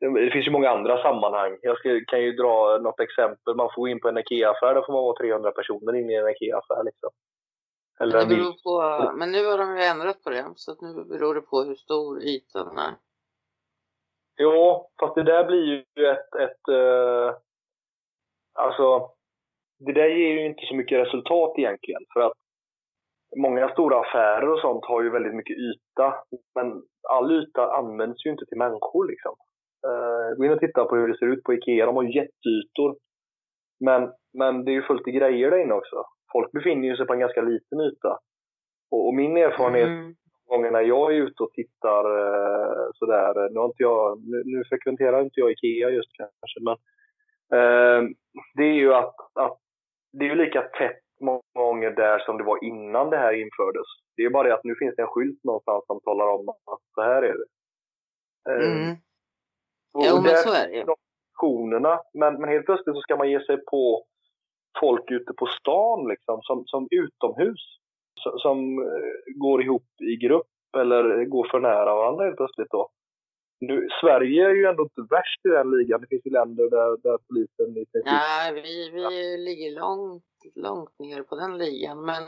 det 0.00 0.30
finns 0.30 0.46
ju 0.46 0.50
många 0.50 0.70
andra 0.70 1.02
sammanhang. 1.02 1.58
Jag 1.62 1.78
ska, 1.78 2.00
kan 2.06 2.22
ju 2.22 2.32
dra 2.32 2.78
något 2.78 3.00
exempel. 3.00 3.54
Man 3.54 3.70
får 3.74 3.82
gå 3.82 3.88
in 3.88 4.00
på 4.00 4.08
en 4.08 4.18
IKEA-affär, 4.18 4.74
där 4.74 4.82
får 4.82 4.92
man 4.92 5.02
vara 5.02 5.16
300 5.16 5.50
personer 5.50 5.96
inne 5.96 6.12
i 6.12 6.16
en 6.16 6.28
IKEA-affär 6.28 6.84
liksom. 6.84 7.10
Eller 8.00 8.18
det 8.18 8.26
beror 8.26 8.54
på, 8.64 9.12
men 9.16 9.32
nu 9.32 9.46
har 9.46 9.58
de 9.58 9.76
ju 9.76 9.82
ändrat 9.82 10.22
på 10.22 10.30
det, 10.30 10.44
så 10.56 10.72
att 10.72 10.80
nu 10.80 11.04
beror 11.04 11.34
det 11.34 11.40
på 11.40 11.62
hur 11.62 11.74
stor 11.74 12.22
ytan 12.22 12.78
är. 12.78 12.94
Jo, 14.42 14.90
fast 15.00 15.14
det 15.14 15.22
där 15.22 15.44
blir 15.44 15.64
ju 15.64 16.06
ett, 16.10 16.34
ett 16.34 16.68
uh, 16.68 17.34
alltså, 18.52 19.10
det 19.78 19.92
där 19.92 20.08
ger 20.08 20.32
ju 20.32 20.46
inte 20.46 20.66
så 20.66 20.74
mycket 20.74 21.06
resultat 21.06 21.58
egentligen. 21.58 22.02
För 22.12 22.20
att 22.20 22.32
många 23.36 23.68
stora 23.68 24.00
affärer 24.00 24.48
och 24.48 24.60
sånt 24.60 24.84
har 24.84 25.02
ju 25.02 25.10
väldigt 25.10 25.34
mycket 25.34 25.56
yta, 25.56 26.24
men 26.54 26.82
all 27.08 27.42
yta 27.42 27.72
används 27.72 28.26
ju 28.26 28.30
inte 28.30 28.46
till 28.46 28.58
människor 28.58 29.08
liksom. 29.08 29.36
Uh, 29.86 30.36
gå 30.36 30.44
in 30.44 30.52
och 30.52 30.60
titta 30.60 30.84
på 30.84 30.96
hur 30.96 31.08
det 31.08 31.18
ser 31.18 31.26
ut 31.26 31.42
på 31.42 31.54
Ikea, 31.54 31.86
de 31.86 31.96
har 31.96 32.04
jätteytor. 32.04 32.96
Men, 33.84 34.12
men 34.38 34.64
det 34.64 34.70
är 34.70 34.74
ju 34.74 34.82
fullt 34.82 35.08
i 35.08 35.10
grejer 35.10 35.50
där 35.50 35.58
inne 35.58 35.74
också. 35.74 36.04
Folk 36.32 36.52
befinner 36.52 36.96
sig 36.96 37.06
på 37.06 37.12
en 37.12 37.20
ganska 37.20 37.42
liten 37.42 37.80
yta. 37.80 38.18
Och, 38.90 39.06
och 39.06 39.14
min 39.14 39.36
erfarenhet 39.36 39.86
mm. 39.86 40.14
gångerna 40.46 40.82
jag 40.82 41.12
är 41.14 41.16
ute 41.16 41.42
och 41.42 41.52
tittar 41.52 42.04
uh, 42.06 42.90
sådär, 42.94 43.50
nu, 43.50 43.58
har 43.58 43.66
inte 43.66 43.82
jag, 43.82 44.22
nu, 44.30 44.42
nu 44.44 44.64
frekventerar 44.68 45.22
inte 45.22 45.40
jag 45.40 45.50
Ikea 45.50 45.90
just 45.90 46.12
kanske, 46.12 46.60
men 46.60 46.76
uh, 47.58 48.10
det 48.54 48.62
är 48.62 48.74
ju 48.74 48.94
att, 48.94 49.14
att 49.34 49.58
det 50.12 50.24
är 50.24 50.28
ju 50.28 50.34
lika 50.34 50.62
tätt 50.62 51.02
många 51.20 51.40
gånger 51.54 51.90
där 51.90 52.18
som 52.18 52.38
det 52.38 52.44
var 52.44 52.64
innan 52.64 53.10
det 53.10 53.16
här 53.16 53.32
infördes. 53.32 53.86
Det 54.16 54.22
är 54.22 54.30
bara 54.30 54.48
det 54.48 54.54
att 54.54 54.64
nu 54.64 54.74
finns 54.74 54.96
det 54.96 55.02
en 55.02 55.08
skylt 55.08 55.44
någonstans 55.44 55.86
som 55.86 56.00
talar 56.00 56.26
om 56.26 56.48
att 56.48 56.82
så 56.94 57.02
här 57.02 57.22
är 57.22 57.36
det. 57.38 57.48
Mm. 58.50 58.96
Och 59.92 60.04
jo, 60.06 60.20
men 60.22 60.36
så 60.36 60.52
är 60.52 60.68
det 60.68 60.76
ju. 60.76 60.84
Men, 62.12 62.40
men 62.40 62.48
helt 62.48 62.66
plötsligt 62.66 62.96
så 62.96 63.00
ska 63.00 63.16
man 63.16 63.30
ge 63.30 63.40
sig 63.40 63.64
på 63.64 64.04
folk 64.80 65.10
ute 65.10 65.32
på 65.32 65.46
stan 65.46 66.08
liksom, 66.08 66.40
som, 66.42 66.62
som 66.66 66.88
utomhus. 66.90 67.60
Som, 68.22 68.38
som 68.38 68.58
eh, 68.78 69.34
går 69.34 69.62
ihop 69.62 69.86
i 70.00 70.16
grupp 70.16 70.46
eller 70.78 71.24
går 71.24 71.48
för 71.50 71.60
nära 71.60 71.94
varandra 71.94 72.24
helt 72.24 72.36
plötsligt 72.36 72.70
då. 72.70 72.88
Nu, 73.60 73.88
Sverige 74.00 74.46
är 74.50 74.54
ju 74.54 74.64
ändå 74.64 74.82
inte 74.82 75.14
värst 75.14 75.46
i 75.46 75.48
den 75.48 75.70
ligan. 75.70 76.00
Det 76.00 76.06
finns 76.06 76.26
ju 76.26 76.30
länder 76.30 76.70
där, 76.70 76.96
där 77.02 77.18
polisen 77.28 77.70
i 77.70 77.86
princip... 77.86 78.04
Nej, 78.04 78.52
vi, 78.52 78.90
vi 78.90 79.38
ligger 79.38 79.80
långt, 79.80 80.24
långt 80.54 80.98
ner 80.98 81.22
på 81.22 81.34
den 81.36 81.58
ligan. 81.58 82.04
Men, 82.04 82.22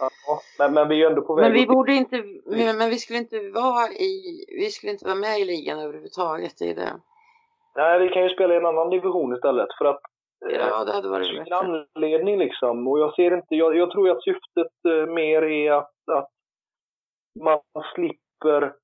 ja, 0.00 0.40
men, 0.58 0.74
men 0.74 0.88
vi 0.88 1.02
är 1.02 1.10
ändå 1.10 1.22
på 1.22 1.34
väg... 1.34 1.44
Men 1.44 1.52
vi 1.52 1.66
borde 1.66 1.92
inte... 1.92 2.16
Men, 2.46 2.78
men, 2.78 2.90
vi 2.90 2.98
skulle 2.98 3.18
inte 3.18 3.50
vara 3.54 3.88
i... 3.88 4.44
Vi 4.58 4.70
skulle 4.70 4.92
inte 4.92 5.04
vara 5.04 5.14
med 5.14 5.40
i 5.40 5.44
ligan 5.44 5.78
överhuvudtaget. 5.78 6.60
Är 6.60 6.74
det. 6.74 7.00
Nej, 7.76 7.98
vi 7.98 8.08
kan 8.08 8.22
ju 8.22 8.28
spela 8.28 8.54
i 8.54 8.56
en 8.56 8.66
annan 8.66 8.90
division 8.90 9.34
istället. 9.34 9.68
För 9.78 9.84
att 9.84 10.00
Ja, 10.46 10.84
det 10.84 10.92
hade 10.92 11.08
varit 11.08 11.38
bättre. 11.38 11.56
anledning 11.56 12.38
liksom. 12.38 12.88
Och 12.88 12.98
jag 12.98 13.14
ser 13.14 13.36
inte... 13.36 13.54
Jag, 13.54 13.76
jag 13.76 13.90
tror 13.90 14.10
att 14.10 14.22
syftet 14.22 14.74
eh, 14.88 15.06
mer 15.14 15.42
är 15.42 15.72
att, 15.72 15.92
att 16.12 16.30
man 17.40 17.60
slipper 17.94 18.74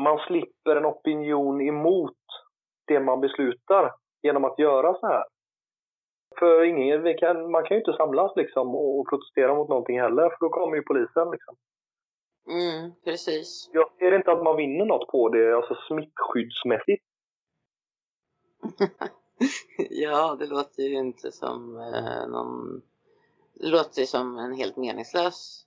man 0.00 0.18
slipper 0.18 0.76
en 0.76 0.86
opinion 0.86 1.60
emot 1.60 2.16
det 2.86 3.00
man 3.00 3.20
beslutar 3.20 3.92
genom 4.22 4.44
att 4.44 4.58
göra 4.58 4.94
så 4.94 5.06
här. 5.06 5.24
För 6.38 6.64
ingen, 6.64 7.18
kan, 7.18 7.50
man 7.50 7.64
kan 7.64 7.74
ju 7.74 7.80
inte 7.80 7.92
samlas 7.92 8.32
liksom 8.36 8.74
och 8.74 9.08
protestera 9.08 9.54
mot 9.54 9.68
någonting 9.68 10.00
heller, 10.00 10.22
för 10.22 10.36
då 10.40 10.48
kommer 10.48 10.76
ju 10.76 10.82
polisen. 10.82 11.30
Liksom. 11.30 11.56
Mm, 12.50 12.92
precis. 13.04 13.70
Jag 13.72 13.90
ser 13.98 14.16
inte 14.16 14.32
att 14.32 14.42
man 14.42 14.56
vinner 14.56 14.84
något 14.84 15.08
på 15.08 15.28
det, 15.28 15.56
alltså 15.56 15.74
smittskyddsmässigt. 15.74 17.04
ja, 19.90 20.36
det 20.38 20.46
låter 20.46 20.82
ju 20.82 20.98
inte 20.98 21.32
som 21.32 21.76
eh, 21.76 22.28
någon... 22.28 22.82
Det 23.54 23.68
låter 23.68 24.02
som 24.02 24.38
en 24.38 24.52
helt 24.52 24.76
meningslös 24.76 25.64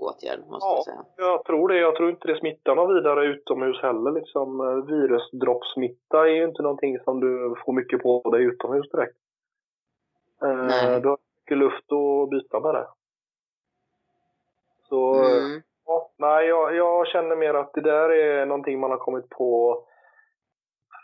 åtgärd 0.00 0.40
måste 0.48 0.66
ja, 0.66 0.76
jag 0.76 0.84
säga. 0.84 1.04
Jag 1.16 1.44
tror 1.44 1.68
det. 1.68 1.78
Jag 1.78 1.96
tror 1.96 2.10
inte 2.10 2.28
det 2.28 2.38
smittar 2.38 2.74
någon 2.74 2.94
vidare 2.94 3.26
utomhus 3.26 3.82
heller. 3.82 4.12
Liksom, 4.12 4.60
eh, 4.60 4.84
virusdroppsmitta 4.94 6.28
är 6.28 6.34
ju 6.34 6.44
inte 6.44 6.62
någonting 6.62 6.98
som 7.04 7.20
du 7.20 7.54
får 7.64 7.72
mycket 7.72 8.02
på 8.02 8.30
dig 8.30 8.42
utomhus 8.42 8.90
direkt. 8.90 9.16
Eh, 10.44 10.66
Nej. 10.66 11.00
Du 11.00 11.08
har 11.08 11.18
mycket 11.40 11.58
luft 11.58 11.92
att 11.92 12.30
byta 12.30 12.60
med 12.60 12.74
det. 12.74 12.88
Så, 14.88 15.14
mm. 15.14 15.62
ja, 15.86 16.10
nej, 16.16 16.46
jag, 16.46 16.76
jag 16.76 17.06
känner 17.06 17.36
mer 17.36 17.54
att 17.54 17.72
det 17.74 17.80
där 17.80 18.10
är 18.10 18.46
någonting 18.46 18.80
man 18.80 18.90
har 18.90 18.98
kommit 18.98 19.28
på 19.28 19.82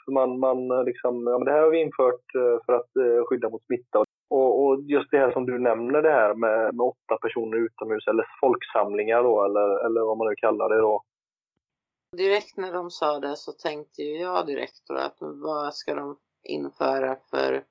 man, 0.06 0.38
man 0.38 0.84
liksom, 0.84 1.26
ja, 1.26 1.38
men 1.38 1.44
det 1.44 1.52
här 1.52 1.62
har 1.62 1.70
vi 1.70 1.80
infört 1.80 2.34
eh, 2.34 2.64
för 2.66 2.72
att 2.72 3.26
skydda 3.28 3.50
mot 3.50 3.64
smitta. 3.64 4.04
Och, 4.28 4.64
och, 4.66 4.80
just 4.82 5.10
det 5.10 5.18
här 5.18 5.32
som 5.32 5.46
du 5.46 5.58
nämner 5.58 6.02
det 6.02 6.10
här 6.10 6.34
med, 6.34 6.74
med 6.74 6.86
åtta 6.86 7.18
personer 7.22 7.56
utomhus 7.56 8.06
eller 8.06 8.26
folksamlingar 8.40 9.22
då 9.22 9.44
eller, 9.44 9.86
eller 9.86 10.00
vad 10.00 10.18
man 10.18 10.28
nu 10.28 10.34
kallar 10.34 10.68
det 10.68 10.78
då. 10.78 11.02
Direkt 12.16 12.56
när 12.56 12.72
de 12.72 12.90
sa 12.90 13.20
det 13.20 13.36
så 13.36 13.52
tänkte 13.52 14.02
jag 14.02 14.46
direkt 14.46 14.88
då 14.88 14.94
att 14.94 15.16
vad 15.20 15.74
ska 15.74 15.94
de 15.94 16.16
införa 16.42 17.16
för 17.30 17.64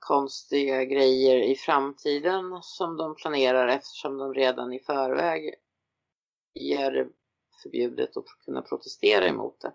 konstiga 0.00 0.84
grejer 0.84 1.42
i 1.42 1.54
framtiden 1.54 2.58
som 2.62 2.96
de 2.96 3.14
planerar 3.14 3.68
eftersom 3.68 4.18
de 4.18 4.34
redan 4.34 4.72
i 4.72 4.78
förväg 4.78 5.54
gör 6.54 6.90
det 6.90 7.08
förbjudet 7.62 8.16
att 8.16 8.26
kunna 8.44 8.62
protestera 8.62 9.26
emot 9.26 9.60
det. 9.60 9.72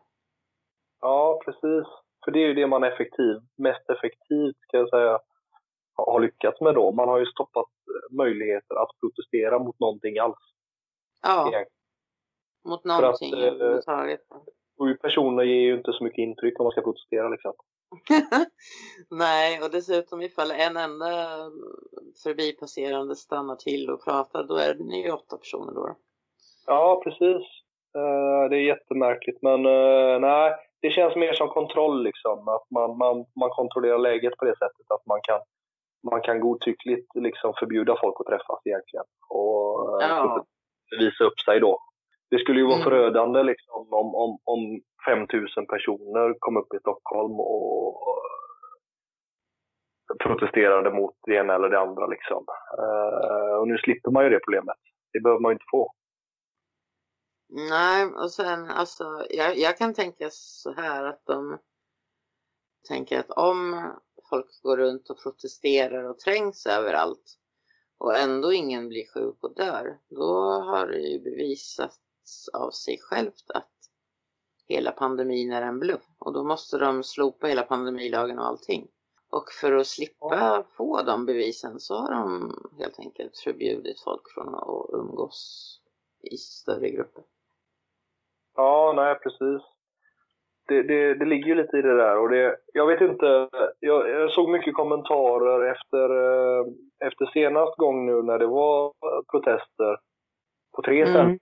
Ja, 1.02 1.42
precis. 1.46 1.88
För 2.26 2.32
det 2.32 2.40
är 2.40 2.48
ju 2.48 2.54
det 2.54 2.68
man 2.68 2.84
effektiv, 2.84 3.36
mest 3.56 3.90
effektivt 3.90 4.58
kan 4.68 4.80
jag 4.80 4.90
säga 4.90 5.20
har 5.96 6.20
lyckats 6.20 6.62
med 6.62 6.76
då. 6.76 6.92
Man 6.92 7.10
har 7.10 7.20
ju 7.20 7.26
stoppat 7.26 7.66
eh, 7.66 8.16
möjligheter 8.16 8.76
att 8.76 8.90
protestera 9.00 9.60
mot 9.60 9.80
någonting 9.80 10.18
alls. 10.18 10.38
Ja, 11.22 11.42
Egentligen. 11.42 11.68
mot 12.66 12.84
någonting 12.84 13.34
eh, 13.34 13.40
överhuvudtaget. 13.40 14.22
Sju 14.80 14.94
personer 14.96 15.44
ger 15.44 15.62
ju 15.62 15.78
inte 15.78 15.94
så 15.94 16.04
mycket 16.04 16.18
intryck 16.18 16.60
om 16.60 16.64
man 16.64 16.72
ska 16.72 16.82
protestera 16.82 17.30
liksom. 17.30 17.54
Nej, 19.10 19.62
och 19.64 19.72
dessutom 19.72 20.22
ifall 20.22 20.52
en 20.52 20.78
enda 20.78 21.38
förbipasserande 22.24 23.16
stannar 23.16 23.56
till 23.56 23.90
och 23.90 24.06
pratar, 24.06 24.44
då 24.44 24.56
är 24.56 24.74
det 24.74 24.98
ju 24.98 25.12
åtta 25.12 25.38
personer 25.38 25.74
då. 25.74 25.96
Ja, 26.66 27.02
precis. 27.04 27.44
Uh, 27.98 28.50
det 28.50 28.58
är 28.58 28.68
jättemärkligt, 28.74 29.42
men 29.42 29.66
uh, 29.66 30.20
nej, 30.20 30.56
det 30.82 30.90
känns 30.90 31.16
mer 31.16 31.34
som 31.34 31.48
kontroll 31.48 32.04
liksom. 32.04 32.48
Att 32.48 32.72
man, 32.72 32.98
man, 32.98 33.26
man 33.40 33.50
kontrollerar 33.50 33.98
läget 33.98 34.38
på 34.38 34.46
det 34.46 34.58
sättet 34.58 34.92
att 34.92 35.06
man 35.06 35.20
kan 35.24 35.40
man 36.12 36.22
kan 36.22 36.40
godtyckligt 36.40 37.08
liksom 37.16 37.54
förbjuda 37.60 37.96
folk 38.02 38.16
att 38.20 38.26
träffas 38.26 38.60
egentligen. 38.66 39.06
Och 39.30 40.02
eh, 40.02 40.08
ja. 40.08 40.46
visa 41.00 41.24
upp 41.24 41.40
sig 41.46 41.60
då. 41.60 41.80
Det 42.30 42.40
skulle 42.40 42.60
ju 42.60 42.66
vara 42.66 42.82
mm. 42.82 42.84
förödande 42.84 43.44
liksom, 43.44 43.88
om, 43.94 44.16
om, 44.16 44.40
om 44.44 44.82
5000 45.06 45.68
personer 45.68 46.36
kom 46.40 46.58
upp 46.58 46.74
i 46.74 46.80
Stockholm 46.80 47.40
och 47.40 47.76
protesterade 50.20 50.92
mot 50.92 51.16
det 51.26 51.36
ena 51.36 51.56
eller 51.56 51.70
det 51.70 51.80
andra. 51.80 52.08
Liksom. 52.08 52.46
Uh, 52.80 53.56
och 53.60 53.68
nu 53.68 53.78
slipper 53.78 54.12
man 54.12 54.24
ju 54.24 54.30
det 54.30 54.40
problemet. 54.40 54.78
Det 55.14 55.20
behöver 55.20 55.42
man 55.42 55.50
ju 55.50 55.54
inte 55.54 55.72
få. 55.72 55.94
Nej, 57.50 58.06
och 58.06 58.32
sen 58.32 58.70
alltså, 58.70 59.26
jag, 59.30 59.58
jag 59.58 59.78
kan 59.78 59.94
tänka 59.94 60.28
så 60.32 60.74
här 60.74 61.04
att 61.04 61.22
de 61.26 61.60
tänker 62.88 63.20
att 63.20 63.30
om 63.30 63.92
folk 64.30 64.62
går 64.64 64.78
runt 64.78 65.10
och 65.10 65.24
protesterar 65.24 66.04
och 66.04 66.20
trängs 66.20 66.66
överallt 66.66 67.38
och 67.98 68.18
ändå 68.18 68.54
ingen 68.54 68.88
blir 68.90 69.14
sjuk 69.14 69.38
och 69.42 69.56
dör, 69.56 70.00
då 70.10 70.34
har 70.62 70.88
det 70.88 70.98
ju 70.98 71.20
bevisats 72.26 72.50
av 72.50 72.70
sig 72.70 72.98
självt 73.02 73.52
att 73.54 73.72
hela 74.68 74.92
pandemin 74.92 75.52
är 75.52 75.62
en 75.62 75.80
bluff 75.80 76.06
och 76.20 76.34
då 76.34 76.44
måste 76.44 76.78
de 76.78 77.04
slopa 77.04 77.48
hela 77.48 77.64
pandemilagen 77.64 78.40
och 78.40 78.46
allting. 78.46 78.88
Och 79.32 79.50
för 79.62 79.72
att 79.74 79.88
slippa 79.88 80.64
få 80.78 81.02
de 81.02 81.26
bevisen 81.26 81.80
så 81.80 81.96
har 81.96 82.12
de 82.12 82.54
helt 82.80 83.00
enkelt 83.00 83.38
förbjudit 83.38 84.04
folk 84.04 84.22
från 84.34 84.56
att 84.56 84.90
umgås 84.94 85.80
i 86.32 86.38
större 86.38 86.90
grupper. 86.90 87.24
Ja, 88.56 88.94
nej 88.96 89.16
precis 89.16 89.62
det, 90.68 90.84
det, 90.84 91.14
det, 91.14 91.26
ligger 91.26 91.48
ju 91.48 91.56
lite 91.56 91.78
i 91.78 91.82
det 91.82 91.98
där. 91.98 92.18
Och 92.18 92.30
det, 92.30 92.58
jag 92.74 92.88
vet 92.88 93.02
inte, 93.02 93.50
jag, 93.80 94.10
jag 94.10 94.32
såg 94.32 94.50
mycket 94.50 94.74
kommentarer 94.74 95.72
efter, 95.72 96.10
eh, 96.10 96.66
efter 97.08 97.26
senast 97.26 97.78
gång 97.78 98.06
nu 98.06 98.22
när 98.22 98.40
det 98.40 98.48
var 98.48 98.94
protester 99.32 99.98
på 100.76 100.82
tre 100.82 101.02
mm. 101.02 101.40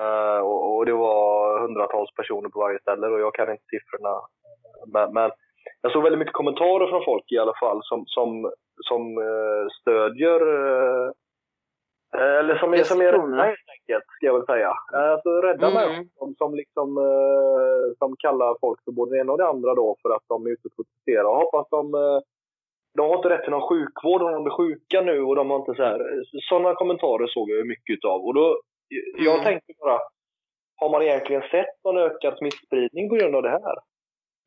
Uh, 0.00 0.40
och, 0.40 0.76
och, 0.76 0.86
det 0.86 0.92
var 0.92 1.60
hundratals 1.60 2.14
personer 2.14 2.48
på 2.48 2.60
varje 2.60 2.78
ställe 2.78 3.06
och 3.06 3.20
jag 3.20 3.34
kan 3.34 3.50
inte 3.50 3.64
siffrorna. 3.70 4.20
Men, 4.86 5.12
men 5.12 5.30
jag 5.80 5.92
såg 5.92 6.02
väldigt 6.02 6.18
mycket 6.18 6.34
kommentarer 6.34 6.86
från 6.86 7.04
folk 7.04 7.32
i 7.32 7.38
alla 7.38 7.54
fall 7.60 7.80
som, 7.82 8.04
som, 8.06 8.52
som 8.88 9.18
uh, 9.18 9.68
stödjer 9.80 10.42
uh, 10.42 11.10
eller 12.18 12.58
som, 12.58 12.74
är, 12.74 12.82
som 12.82 13.00
är 13.00 13.12
rädda 13.12 13.42
helt 13.42 13.70
enkelt, 13.78 14.04
ska 14.16 14.26
jag 14.26 14.34
väl 14.34 14.46
säga. 14.46 14.72
Alltså 14.92 15.30
rädda 15.30 15.66
mm. 15.66 15.74
människor 15.74 16.34
som, 16.38 16.54
liksom, 16.54 16.98
eh, 16.98 17.96
som 17.98 18.16
kallar 18.16 18.56
folk 18.60 18.84
för 18.84 18.92
både 18.92 19.10
det 19.10 19.20
ena 19.20 19.32
och 19.32 19.38
det 19.38 19.48
andra 19.48 19.74
då 19.74 19.96
för 20.02 20.10
att 20.10 20.24
de 20.28 20.46
är 20.46 20.50
ute 20.50 20.68
och 20.68 20.76
protesterar. 20.76 21.22
Jag 21.22 21.44
hoppas 21.44 21.68
de... 21.70 21.92
De 22.94 23.08
har 23.08 23.16
inte 23.16 23.28
rätt 23.28 23.42
till 23.42 23.50
någon 23.50 23.68
sjukvård 23.68 24.22
om 24.22 24.32
de 24.32 24.44
blir 24.44 24.58
sjuka 24.60 25.00
nu 25.00 25.22
och 25.22 25.36
de 25.36 25.50
har 25.50 25.58
inte 25.58 25.74
så 25.74 25.82
här... 25.82 26.00
Sådana 26.48 26.74
kommentarer 26.74 27.26
såg 27.26 27.50
jag 27.50 27.66
mycket 27.66 28.04
av. 28.04 28.20
Och 28.26 28.34
då, 28.34 28.60
mm. 28.90 29.24
Jag 29.24 29.42
tänkte 29.42 29.72
bara, 29.78 30.00
har 30.76 30.90
man 30.90 31.02
egentligen 31.02 31.42
sett 31.42 31.84
någon 31.84 31.98
ökad 31.98 32.38
smittspridning 32.38 33.08
på 33.08 33.14
grund 33.14 33.36
av 33.36 33.42
det 33.42 33.50
här? 33.50 33.74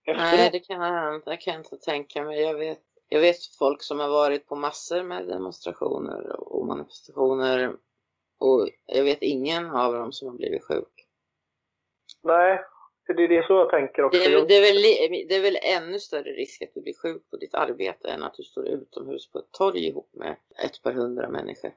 Efter 0.05 0.23
Nej, 0.23 0.49
det 0.51 0.59
kan 0.59 0.81
jag, 0.81 1.21
det 1.25 1.37
kan 1.37 1.53
jag 1.53 1.59
inte 1.59 1.77
tänka 1.77 2.23
mig. 2.23 2.41
Jag 2.41 2.53
vet, 2.53 2.79
Jag 3.09 3.19
vet 3.19 3.35
folk 3.59 3.83
som 3.83 3.99
har 3.99 4.09
varit 4.09 4.47
på 4.47 4.55
massor 4.55 5.03
med 5.03 5.27
demonstrationer 5.27 6.53
och 6.53 6.67
manifestationer 6.67 7.75
och 8.39 8.69
jag 8.85 9.03
vet 9.03 9.21
ingen 9.21 9.69
av 9.69 9.93
dem 9.93 10.11
som 10.11 10.27
har 10.27 10.35
blivit 10.35 10.63
sjuk. 10.63 11.07
Nej, 12.23 12.59
det 13.07 13.23
är 13.23 13.27
det 13.27 13.47
så 13.47 13.53
jag 13.53 13.69
tänker 13.69 14.03
också. 14.03 14.19
Det 14.19 14.25
är, 14.25 14.47
det, 14.47 14.57
är 14.57 14.61
väl, 14.61 15.27
det 15.27 15.35
är 15.35 15.41
väl 15.41 15.57
ännu 15.61 15.99
större 15.99 16.29
risk 16.29 16.61
att 16.61 16.73
du 16.73 16.81
blir 16.81 16.93
sjuk 16.93 17.29
på 17.29 17.37
ditt 17.37 17.55
arbete 17.55 18.09
än 18.09 18.23
att 18.23 18.33
du 18.33 18.43
står 18.43 18.67
utomhus 18.67 19.31
på 19.31 19.39
ett 19.39 19.51
torg 19.51 19.87
ihop 19.87 20.09
med 20.13 20.35
ett 20.65 20.81
par 20.83 20.91
hundra 20.93 21.29
människor. 21.29 21.71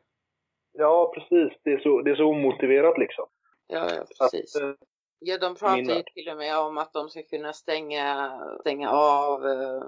Ja, 0.78 1.12
precis. 1.14 1.58
Det 1.64 1.72
är 1.72 1.78
så, 1.78 2.02
det 2.02 2.10
är 2.10 2.16
så 2.16 2.24
omotiverat 2.24 2.98
liksom. 2.98 3.26
Ja, 3.66 3.88
ja 3.94 4.04
precis. 4.18 4.56
Att, 4.56 4.62
eh, 4.62 4.72
ja, 5.18 5.38
de 5.38 5.54
pratar 5.54 5.76
ju 5.76 6.02
till 6.02 6.28
och 6.30 6.36
med 6.36 6.58
om 6.58 6.78
att 6.78 6.92
de 6.92 7.08
ska 7.08 7.22
kunna 7.22 7.52
stänga, 7.52 8.38
stänga 8.60 8.90
av 8.90 9.46
eh, 9.46 9.82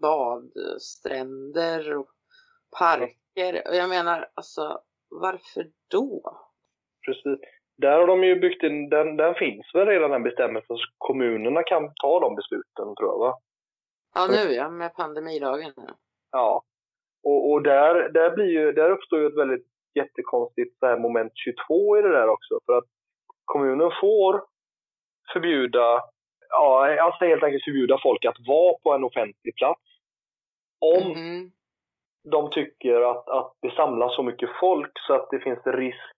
badstränder 0.00 1.96
och 1.96 2.10
parker. 2.78 3.68
Och 3.68 3.74
jag 3.74 3.88
menar, 3.88 4.28
alltså, 4.34 4.80
varför 5.10 5.70
då? 5.90 6.22
Precis. 7.06 7.40
Där 7.78 7.98
har 7.98 8.06
de 8.06 8.24
ju 8.24 8.40
byggt 8.40 8.62
in, 8.62 8.88
den, 8.88 9.16
den 9.16 9.34
finns 9.34 9.74
väl 9.74 9.86
redan 9.86 10.10
den 10.10 10.22
bestämmelsen, 10.22 10.76
så 10.76 10.84
kommunerna 10.98 11.62
kan 11.62 11.92
ta 11.94 12.20
de 12.20 12.34
besluten 12.34 12.94
tror 12.96 13.08
jag 13.08 13.18
va? 13.18 13.38
Ja 14.14 14.26
nu 14.26 14.52
ja, 14.52 14.70
med 14.70 14.94
pandemilagen. 14.94 15.72
Ja. 16.32 16.62
Och, 17.22 17.50
och 17.50 17.62
där, 17.62 18.08
där, 18.08 18.30
blir 18.30 18.46
ju, 18.46 18.72
där 18.72 18.90
uppstår 18.90 19.20
ju 19.20 19.26
ett 19.26 19.36
väldigt 19.36 19.66
jättekonstigt 19.96 20.78
så 20.78 20.86
här 20.86 20.98
moment 20.98 21.32
22 21.34 21.98
i 21.98 22.02
det 22.02 22.12
där 22.12 22.28
också. 22.28 22.60
För 22.66 22.78
att 22.78 22.84
kommunen 23.44 23.90
får 24.00 24.42
förbjuda, 25.32 26.02
ja 26.48 27.02
alltså 27.02 27.24
helt 27.24 27.42
enkelt 27.42 27.64
förbjuda 27.64 27.98
folk 28.02 28.24
att 28.24 28.46
vara 28.46 28.76
på 28.82 28.92
en 28.92 29.04
offentlig 29.04 29.56
plats. 29.56 29.82
Om 30.80 31.12
mm. 31.12 31.50
de 32.32 32.50
tycker 32.50 33.00
att, 33.00 33.28
att 33.28 33.52
det 33.62 33.70
samlas 33.70 34.16
så 34.16 34.22
mycket 34.22 34.50
folk 34.60 34.92
så 35.06 35.14
att 35.14 35.30
det 35.30 35.40
finns 35.40 35.66
risk 35.66 36.16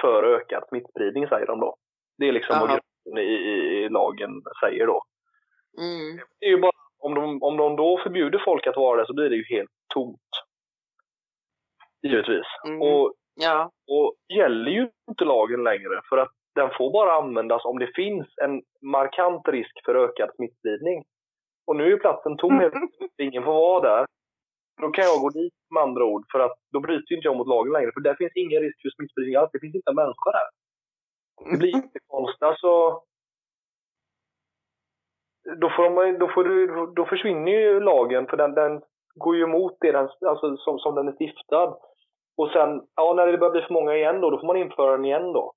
för 0.00 0.22
ökad 0.22 0.64
smittspridning, 0.68 1.28
säger 1.28 1.46
de 1.46 1.60
då. 1.60 1.76
Det 2.18 2.28
är 2.28 2.32
liksom 2.32 2.56
vad 2.60 2.68
grunden 2.68 3.24
i, 3.24 3.32
i, 3.84 3.88
lagen 3.88 4.30
säger 4.64 4.86
då. 4.86 5.02
Mm. 5.78 6.16
Det 6.40 6.46
är 6.46 6.50
ju 6.50 6.60
bara, 6.60 6.72
om, 6.98 7.14
de, 7.14 7.42
om 7.42 7.56
de 7.56 7.76
då 7.76 8.00
förbjuder 8.02 8.42
folk 8.44 8.66
att 8.66 8.76
vara 8.76 8.96
där 8.96 9.06
så 9.06 9.14
blir 9.14 9.30
det 9.30 9.36
ju 9.36 9.56
helt 9.56 9.70
tomt. 9.94 10.30
Givetvis. 12.02 12.46
Mm. 12.68 12.82
Och, 12.82 13.14
ja. 13.34 13.70
och 13.90 14.14
gäller 14.38 14.70
ju 14.70 14.90
inte 15.10 15.24
lagen 15.24 15.64
längre 15.64 16.00
för 16.08 16.18
att 16.18 16.32
den 16.54 16.70
får 16.78 16.92
bara 16.92 17.12
användas 17.12 17.64
om 17.64 17.78
det 17.78 17.90
finns 17.94 18.26
en 18.44 18.62
markant 18.82 19.48
risk 19.48 19.84
för 19.84 19.94
ökad 19.94 20.30
smittspridning. 20.36 21.04
Och 21.66 21.76
nu 21.76 21.92
är 21.92 21.96
platsen 21.96 22.36
tom, 22.36 22.60
mm. 22.60 22.72
ingen 23.22 23.44
får 23.44 23.52
vara 23.52 23.80
där. 23.80 24.06
Då 24.80 24.90
kan 24.90 25.04
jag 25.04 25.20
gå 25.20 25.30
dit 25.30 25.54
med 25.74 25.82
andra 25.82 26.04
ord, 26.04 26.24
för 26.32 26.40
att 26.40 26.56
då 26.72 26.80
bryter 26.80 27.14
inte 27.14 27.28
jag 27.28 27.36
mot 27.36 27.48
lagen 27.48 27.72
längre. 27.72 27.92
För 27.94 28.00
där 28.00 28.14
finns 28.14 28.32
ingen 28.34 28.62
risk 28.62 28.82
för 28.82 28.90
smittspridning 28.90 29.36
alls. 29.36 29.50
Det 29.52 29.60
finns 29.60 29.74
inte 29.74 29.90
en 29.90 29.94
människa 30.02 30.30
där. 30.38 30.48
Det 31.50 31.56
blir 31.58 31.74
jättekonstigt. 31.76 32.42
Alltså, 32.42 32.70
då, 35.60 35.70
får 35.76 35.90
man, 35.90 36.18
då, 36.18 36.28
får 36.28 36.44
då 36.94 37.04
försvinner 37.06 37.52
ju 37.52 37.80
lagen, 37.80 38.26
för 38.26 38.36
den, 38.36 38.54
den 38.54 38.82
går 39.14 39.36
ju 39.36 39.42
emot 39.42 39.76
det 39.80 39.92
den, 39.92 40.08
alltså, 40.26 40.56
som, 40.56 40.78
som 40.78 40.94
den 40.94 41.08
är 41.08 41.12
stiftad. 41.12 41.78
Och 42.36 42.50
sen, 42.50 42.82
ja, 42.96 43.14
när 43.14 43.26
det 43.26 43.38
börjar 43.38 43.52
bli 43.52 43.62
för 43.62 43.74
många 43.74 43.94
igen 43.94 44.20
då, 44.20 44.30
då 44.30 44.38
får 44.38 44.46
man 44.46 44.56
införa 44.56 44.92
den 44.92 45.04
igen 45.04 45.32
då. 45.32 45.52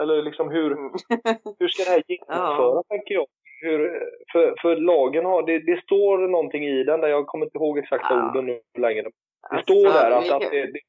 Eller 0.00 0.22
liksom 0.22 0.50
hur, 0.50 0.72
mm. 0.72 0.92
hur 1.58 1.68
ska 1.68 1.84
det 1.84 1.90
här 1.90 2.02
genomföras, 2.08 2.84
ja. 2.88 2.96
tänker 2.96 3.14
jag 3.14 3.26
hur, 3.60 4.08
för, 4.32 4.54
för 4.62 4.76
lagen 4.76 5.24
har, 5.24 5.42
det, 5.42 5.58
det 5.58 5.82
står 5.82 6.18
någonting 6.18 6.64
i 6.64 6.84
den, 6.84 7.00
där 7.00 7.08
jag 7.08 7.26
kommer 7.26 7.46
inte 7.46 7.58
ihåg 7.58 7.78
exakta 7.78 8.14
ja. 8.14 8.28
orden 8.28 8.46
nu 8.46 8.60
längre. 8.78 9.02
Det 9.02 9.10
alltså, 9.56 9.72
står 9.72 9.92
där 9.92 10.10
att, 10.10 10.30
att 10.30 10.50
det, 10.50 10.72
det, 10.72 10.80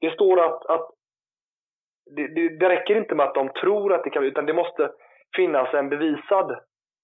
det, 0.00 0.10
står 0.10 0.40
att, 0.40 0.66
att 0.66 0.90
det, 2.16 2.28
det, 2.34 2.58
det, 2.58 2.68
räcker 2.68 2.96
inte 2.96 3.14
med 3.14 3.26
att 3.26 3.34
de 3.34 3.48
tror 3.48 3.92
att 3.92 4.04
det 4.04 4.10
kan 4.10 4.24
utan 4.24 4.46
det 4.46 4.52
måste 4.52 4.92
finnas 5.36 5.74
en 5.74 5.88
bevisad 5.88 6.60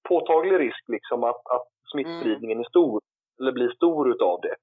påtaglig 0.08 0.60
risk 0.60 0.84
liksom 0.88 1.24
att, 1.24 1.46
att 1.46 1.68
smittspridningen 1.92 2.56
mm. 2.56 2.64
är 2.64 2.68
stor, 2.68 3.00
eller 3.40 3.52
blir 3.52 3.68
stor 3.68 4.10
utav 4.10 4.40
det. 4.40 4.56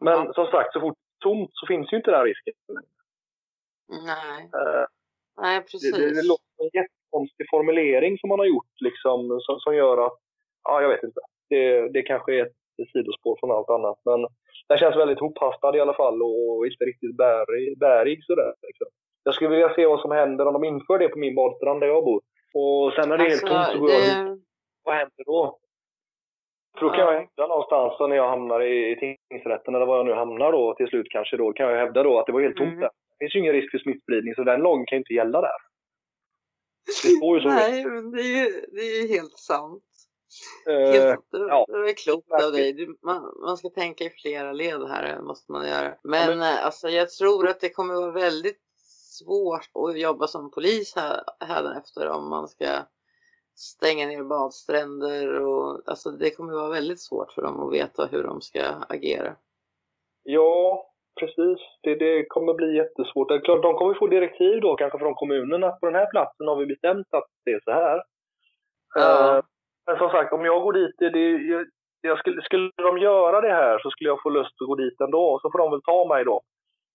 Men 0.00 0.20
mm. 0.20 0.32
som 0.32 0.46
sagt, 0.46 0.72
så 0.72 0.80
fort 0.80 0.94
det 0.94 1.26
är 1.26 1.30
tomt 1.30 1.50
så 1.52 1.66
finns 1.66 1.92
ju 1.92 1.96
inte 1.96 2.10
den 2.10 2.24
risken. 2.24 2.54
Nej. 3.88 4.44
Uh, 4.44 4.86
Nej, 5.40 5.60
precis. 5.60 5.96
Det, 5.96 6.00
det, 6.00 6.14
det 6.14 6.28
låter 6.28 6.50
som 6.56 6.68
en 6.72 6.86
konstig 7.10 7.46
formulering 7.50 8.18
som 8.18 8.28
man 8.28 8.38
har 8.38 8.46
gjort 8.46 8.74
liksom, 8.80 9.40
som, 9.40 9.60
som 9.60 9.74
gör 9.76 10.06
att, 10.06 10.18
ja 10.64 10.82
jag 10.82 10.88
vet 10.88 11.02
inte, 11.02 11.20
det, 11.48 11.88
det 11.88 12.02
kanske 12.02 12.34
är 12.34 12.44
ett 12.44 12.90
sidospår 12.92 13.36
från 13.40 13.50
allt 13.50 13.70
annat. 13.70 13.98
Men 14.04 14.26
den 14.68 14.78
känns 14.78 14.96
väldigt 14.96 15.20
hophastad 15.20 15.76
i 15.76 15.80
alla 15.80 15.94
fall 15.94 16.22
och 16.22 16.66
inte 16.66 16.84
riktigt 16.84 17.16
bärig, 17.16 17.78
bärig 17.78 18.24
sådär. 18.24 18.52
Liksom. 18.62 18.86
Jag 19.24 19.34
skulle 19.34 19.50
vilja 19.50 19.74
se 19.74 19.86
vad 19.86 20.00
som 20.00 20.10
händer 20.10 20.46
om 20.46 20.52
de 20.52 20.64
inför 20.64 20.98
det 20.98 21.08
på 21.08 21.18
min 21.18 21.34
badstrand 21.34 21.80
där 21.80 21.86
jag 21.86 22.04
bor. 22.04 22.20
Och 22.54 22.92
sen 22.92 23.08
när 23.08 23.18
det 23.18 23.24
är 23.24 23.30
helt 23.30 23.42
alltså, 23.42 23.54
tomt 23.54 23.72
så 23.72 23.78
går 23.78 23.88
det... 23.88 23.94
jag 23.94 24.40
Vad 24.84 24.94
händer 24.94 25.24
då? 25.26 25.58
Då 26.80 26.88
kan 26.88 26.98
ja. 26.98 27.12
jag 27.12 27.20
hävda 27.20 27.46
någonstans 27.46 28.00
när 28.00 28.16
jag 28.16 28.28
hamnar 28.28 28.60
i 28.60 29.16
tingsrätten 29.30 29.74
eller 29.74 29.86
var 29.86 29.96
jag 29.96 30.06
nu 30.06 30.12
hamnar 30.12 30.52
då 30.52 30.74
till 30.74 30.88
slut 30.88 31.06
kanske 31.10 31.36
då 31.36 31.52
kan 31.52 31.66
jag 31.66 31.76
hävda 31.76 32.02
då 32.02 32.18
att 32.18 32.26
det 32.26 32.32
var 32.32 32.40
helt 32.40 32.56
tomt 32.56 32.68
mm. 32.68 32.80
där. 32.80 32.90
Det 33.08 33.24
finns 33.24 33.34
ju 33.34 33.38
ingen 33.38 33.52
risk 33.52 33.70
för 33.70 33.78
smittspridning 33.78 34.34
så 34.34 34.44
den 34.44 34.60
lagen 34.60 34.86
kan 34.86 34.96
ju 34.96 35.00
inte 35.00 35.14
gälla 35.14 35.40
där. 35.40 35.58
Nej, 37.44 37.84
men 37.84 38.10
det 38.10 38.20
är 38.20 38.44
ju, 38.44 38.66
det 38.72 38.80
är 38.80 39.02
ju 39.02 39.08
helt 39.08 39.38
sant. 39.38 39.82
Uh, 40.68 40.74
helt, 40.74 41.30
det, 41.30 41.38
ja. 41.38 41.66
det 41.68 41.90
är 41.90 41.94
klokt 41.94 42.32
av 42.44 42.52
dig. 42.52 42.72
Du, 42.72 42.98
man, 43.02 43.22
man, 43.40 43.56
ska 43.56 43.68
tänka 43.68 44.04
i 44.04 44.10
flera 44.10 44.52
led 44.52 44.88
här, 44.88 45.20
måste 45.20 45.52
man 45.52 45.68
göra. 45.68 45.94
Men, 46.02 46.20
ja, 46.20 46.26
men... 46.26 46.40
Eh, 46.40 46.66
alltså, 46.66 46.88
jag 46.88 47.10
tror 47.10 47.48
att 47.48 47.60
det 47.60 47.68
kommer 47.68 47.94
vara 47.94 48.10
väldigt 48.10 48.60
svårt 49.18 49.70
att 49.74 50.00
jobba 50.00 50.26
som 50.26 50.50
polis 50.50 50.96
här, 50.96 51.20
här 51.40 51.78
efter 51.78 52.08
om 52.08 52.28
man 52.28 52.48
ska 52.48 52.66
stänga 53.58 54.06
ner 54.06 54.22
badstränder 54.22 55.40
och 55.40 55.82
alltså 55.86 56.10
det 56.10 56.30
kommer 56.30 56.52
vara 56.52 56.68
väldigt 56.68 57.00
svårt 57.00 57.32
för 57.32 57.42
dem 57.42 57.60
att 57.60 57.72
veta 57.72 58.06
hur 58.06 58.22
de 58.22 58.40
ska 58.40 58.62
agera. 58.88 59.36
Ja, 60.22 60.86
precis. 61.20 61.58
Det, 61.82 61.94
det 61.94 62.24
kommer 62.24 62.54
bli 62.54 62.76
jättesvårt. 62.76 63.28
Det 63.28 63.34
är 63.34 63.40
klart, 63.40 63.62
de 63.62 63.74
kommer 63.74 63.94
få 63.94 64.06
direktiv 64.06 64.60
då 64.60 64.76
kanske 64.76 64.98
från 64.98 65.14
kommunen 65.14 65.64
att 65.64 65.80
på 65.80 65.86
den 65.86 65.94
här 65.94 66.10
platsen 66.10 66.48
har 66.48 66.56
vi 66.56 66.66
bestämt 66.66 67.06
att 67.10 67.28
det 67.44 67.50
är 67.50 67.60
så 67.64 67.70
här. 67.70 68.02
Ja. 68.94 69.36
Uh, 69.36 69.42
men 69.86 69.98
som 69.98 70.10
sagt, 70.10 70.32
om 70.32 70.44
jag 70.44 70.62
går 70.62 70.72
dit, 70.72 70.94
det, 70.98 71.30
jag, 71.30 71.66
jag 72.00 72.18
skulle, 72.18 72.42
skulle 72.42 72.70
de 72.76 72.98
göra 72.98 73.40
det 73.40 73.52
här 73.52 73.78
så 73.78 73.90
skulle 73.90 74.10
jag 74.10 74.22
få 74.22 74.30
lust 74.30 74.62
att 74.62 74.68
gå 74.68 74.74
dit 74.74 75.00
ändå. 75.00 75.38
Så 75.42 75.50
får 75.50 75.58
de 75.58 75.70
väl 75.70 75.82
ta 75.82 76.08
mig 76.08 76.24
då. 76.24 76.40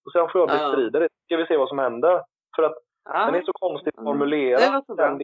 Och 0.06 0.12
sen 0.12 0.30
får 0.30 0.42
jag 0.42 0.50
bestrida 0.50 1.00
ja. 1.00 1.04
det. 1.04 1.10
Ska 1.26 1.38
vi 1.38 1.46
se 1.46 1.58
vad 1.58 1.70
som 1.70 1.80
händer. 1.80 2.22
För 2.56 2.64
att 2.64 2.78
ja. 3.10 3.26
den 3.26 3.36
är 3.36 3.42
så 3.42 3.54
konstigt 3.54 3.98
mm. 3.98 4.06
formulerad, 4.06 4.84
delen. 4.88 5.14
Eh, 5.14 5.18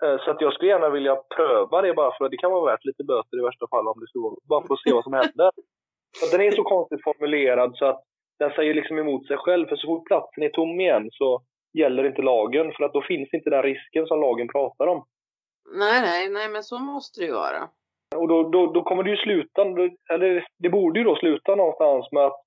så 0.00 0.30
att 0.30 0.40
jag 0.40 0.52
skulle 0.52 0.70
gärna 0.70 0.90
vilja 0.90 1.16
pröva 1.36 1.82
det 1.82 1.94
bara 1.94 2.16
för 2.18 2.24
att 2.24 2.30
det 2.30 2.36
kan 2.36 2.52
vara 2.52 2.70
värt 2.70 2.84
lite 2.84 3.04
böter 3.04 3.38
i 3.38 3.42
värsta 3.42 3.66
fall 3.68 3.88
om 3.88 4.00
det 4.00 4.06
skulle 4.06 4.36
Bara 4.48 4.66
för 4.66 4.74
att 4.74 4.80
se 4.80 4.92
vad 4.92 5.04
som 5.04 5.12
händer. 5.12 5.50
Så 6.16 6.36
den 6.36 6.46
är 6.46 6.50
så 6.50 6.62
konstigt 6.62 7.04
formulerad 7.04 7.76
så 7.76 7.84
att 7.86 8.02
den 8.38 8.50
säger 8.50 8.74
liksom 8.74 8.98
emot 8.98 9.26
sig 9.26 9.36
själv. 9.36 9.66
För 9.66 9.76
så 9.76 9.86
fort 9.86 10.06
platsen 10.06 10.42
är 10.42 10.48
tom 10.48 10.80
igen 10.80 11.08
så 11.12 11.42
gäller 11.78 12.04
inte 12.06 12.22
lagen. 12.22 12.72
För 12.72 12.84
att 12.84 12.92
då 12.92 13.02
finns 13.02 13.34
inte 13.34 13.50
den 13.50 13.62
risken 13.62 14.06
som 14.06 14.20
lagen 14.20 14.48
pratar 14.48 14.86
om. 14.86 15.04
Nej, 15.78 16.00
nej, 16.00 16.30
nej, 16.30 16.48
men 16.48 16.62
så 16.62 16.78
måste 16.78 17.20
det 17.20 17.26
ju 17.26 17.32
vara. 17.32 17.68
Och 18.16 18.28
då, 18.28 18.48
då, 18.48 18.72
då 18.72 18.82
kommer 18.82 19.02
det 19.02 19.10
ju 19.10 19.16
sluta, 19.16 19.62
eller 20.12 20.46
det 20.58 20.68
borde 20.68 20.98
ju 20.98 21.04
då 21.04 21.16
sluta 21.16 21.54
någonstans 21.54 22.12
med 22.12 22.24
att 22.24 22.43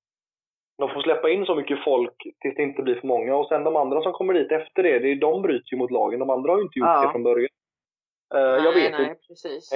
de 0.77 0.89
får 0.89 1.01
släppa 1.01 1.29
in 1.29 1.45
så 1.45 1.55
mycket 1.55 1.83
folk 1.83 2.17
tills 2.41 2.55
det 2.55 2.63
inte 2.63 2.81
blir 2.81 2.99
för 2.99 3.07
många. 3.07 3.35
Och 3.35 3.47
sen 3.47 3.63
de 3.63 3.75
andra 3.75 4.01
som 4.01 4.13
kommer 4.13 4.33
dit 4.33 4.51
efter 4.51 4.83
det, 4.83 4.99
det 4.99 5.11
är, 5.11 5.15
de 5.15 5.41
bryter 5.41 5.73
ju 5.73 5.77
mot 5.77 5.91
lagen. 5.91 6.19
De 6.19 6.29
andra 6.29 6.51
har 6.51 6.57
ju 6.57 6.63
inte 6.63 6.79
gjort 6.79 6.87
ja. 6.87 7.05
det 7.05 7.11
från 7.11 7.23
början. 7.23 7.49
Uh, 8.35 8.41
nej, 8.41 8.63
jag 8.63 8.73
vet 8.73 8.91
nej, 8.91 9.09
inte 9.09 9.27
precis. 9.27 9.73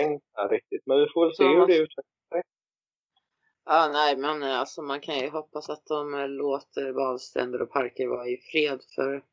riktigt, 0.50 0.84
men 0.86 1.00
vi 1.00 1.08
får 1.14 1.26
väl 1.26 1.36
se 1.36 1.44
så 1.44 1.50
hur 1.50 1.68
det 1.68 1.78
utvecklar 1.78 2.30
sig. 2.32 2.44
Ja, 3.66 3.90
nej, 3.94 4.18
men 4.18 4.44
eh, 4.44 4.60
alltså 4.60 4.82
man 4.82 5.00
kan 5.00 5.20
ju 5.20 5.30
hoppas 5.30 5.70
att 5.70 5.86
de 5.86 6.14
eh, 6.14 6.28
låter 6.28 6.94
badstränder 6.94 7.62
och 7.62 7.72
parker 7.72 8.08
vara 8.08 8.28
i 8.28 8.38
fred 8.38 8.80
för 8.96 9.24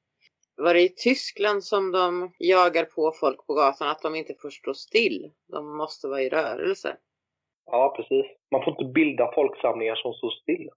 var 0.57 0.75
det 0.75 0.83
i 0.83 0.89
Tyskland 0.89 1.65
som 1.65 1.93
de 1.93 2.33
jagar 2.39 2.85
på 2.85 3.13
folk 3.21 3.47
på 3.47 3.55
gatan 3.55 3.89
att 3.89 4.03
de 4.03 4.15
inte 4.15 4.35
får 4.35 4.51
stå 4.51 4.75
still? 4.75 5.31
De 5.53 5.77
måste 5.77 6.09
vara 6.09 6.23
i 6.23 6.29
rörelse. 6.29 6.97
Ja, 7.71 7.95
precis. 7.97 8.27
Man 8.51 8.65
får 8.65 8.71
inte 8.71 8.85
bilda 8.85 9.33
folksamlingar 9.35 9.95
som 9.95 10.13
står 10.13 10.31
still. 10.31 10.71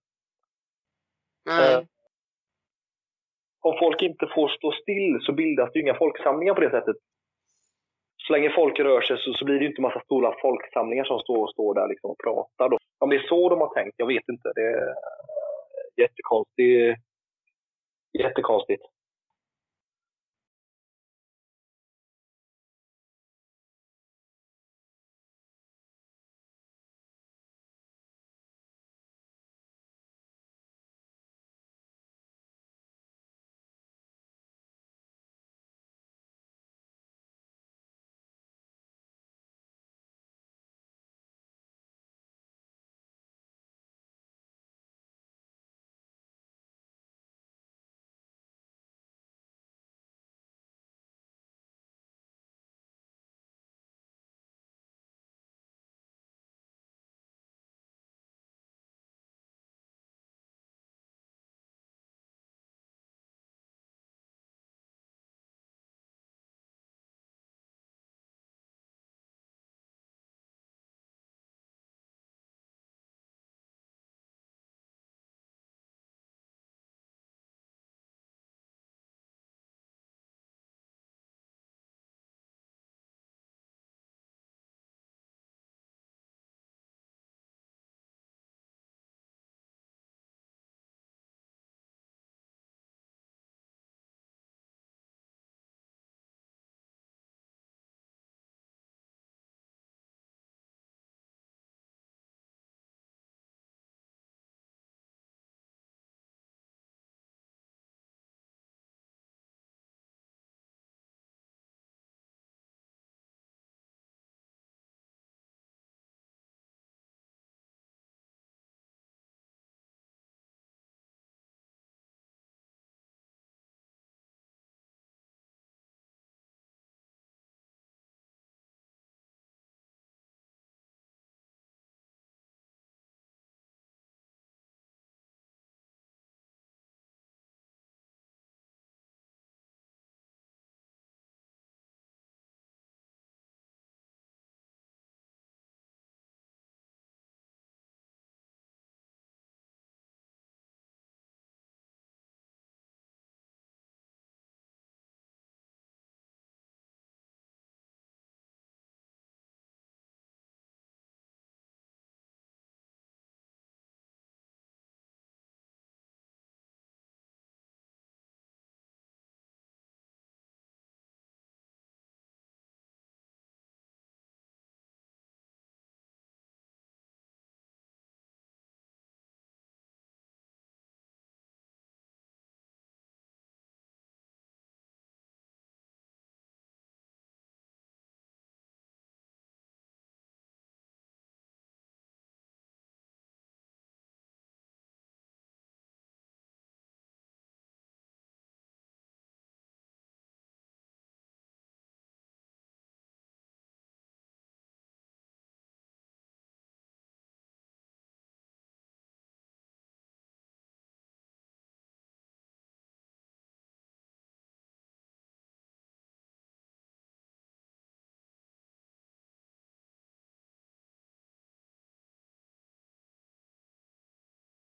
Nej. 1.45 1.73
Eh, 1.73 1.84
om 3.62 3.77
folk 3.80 4.01
inte 4.01 4.27
får 4.36 4.47
stå 4.49 4.71
still 4.71 5.19
så 5.21 5.34
bildas 5.34 5.69
det 5.71 5.80
ju 5.80 5.84
inga 5.84 5.97
folksamlingar 5.97 6.54
på 6.54 6.62
det 6.62 6.69
sättet. 6.69 6.95
Så 8.17 8.34
länge 8.34 8.49
folk 8.56 8.80
rör 8.80 9.01
sig 9.01 9.17
så, 9.17 9.34
så 9.34 9.45
blir 9.45 9.56
det 9.56 9.62
ju 9.62 9.69
inte 9.69 9.82
massa 9.82 9.99
stora 9.99 10.36
folksamlingar 10.41 11.04
som 11.04 11.19
står, 11.19 11.47
står 11.47 11.73
där 11.73 11.88
liksom 11.88 12.10
och 12.12 12.19
pratar. 12.23 12.69
Då. 12.69 12.77
Om 12.99 13.10
det 13.10 13.15
är 13.15 13.27
så 13.27 13.49
de 13.49 13.60
har 13.62 13.73
tänkt, 13.73 13.93
jag 13.97 14.08
vet 14.08 14.30
inte. 14.30 14.51
Det 14.56 14.62
är 14.62 14.93
jättekonstigt. 15.97 16.99
Jättekonstigt. 18.19 18.84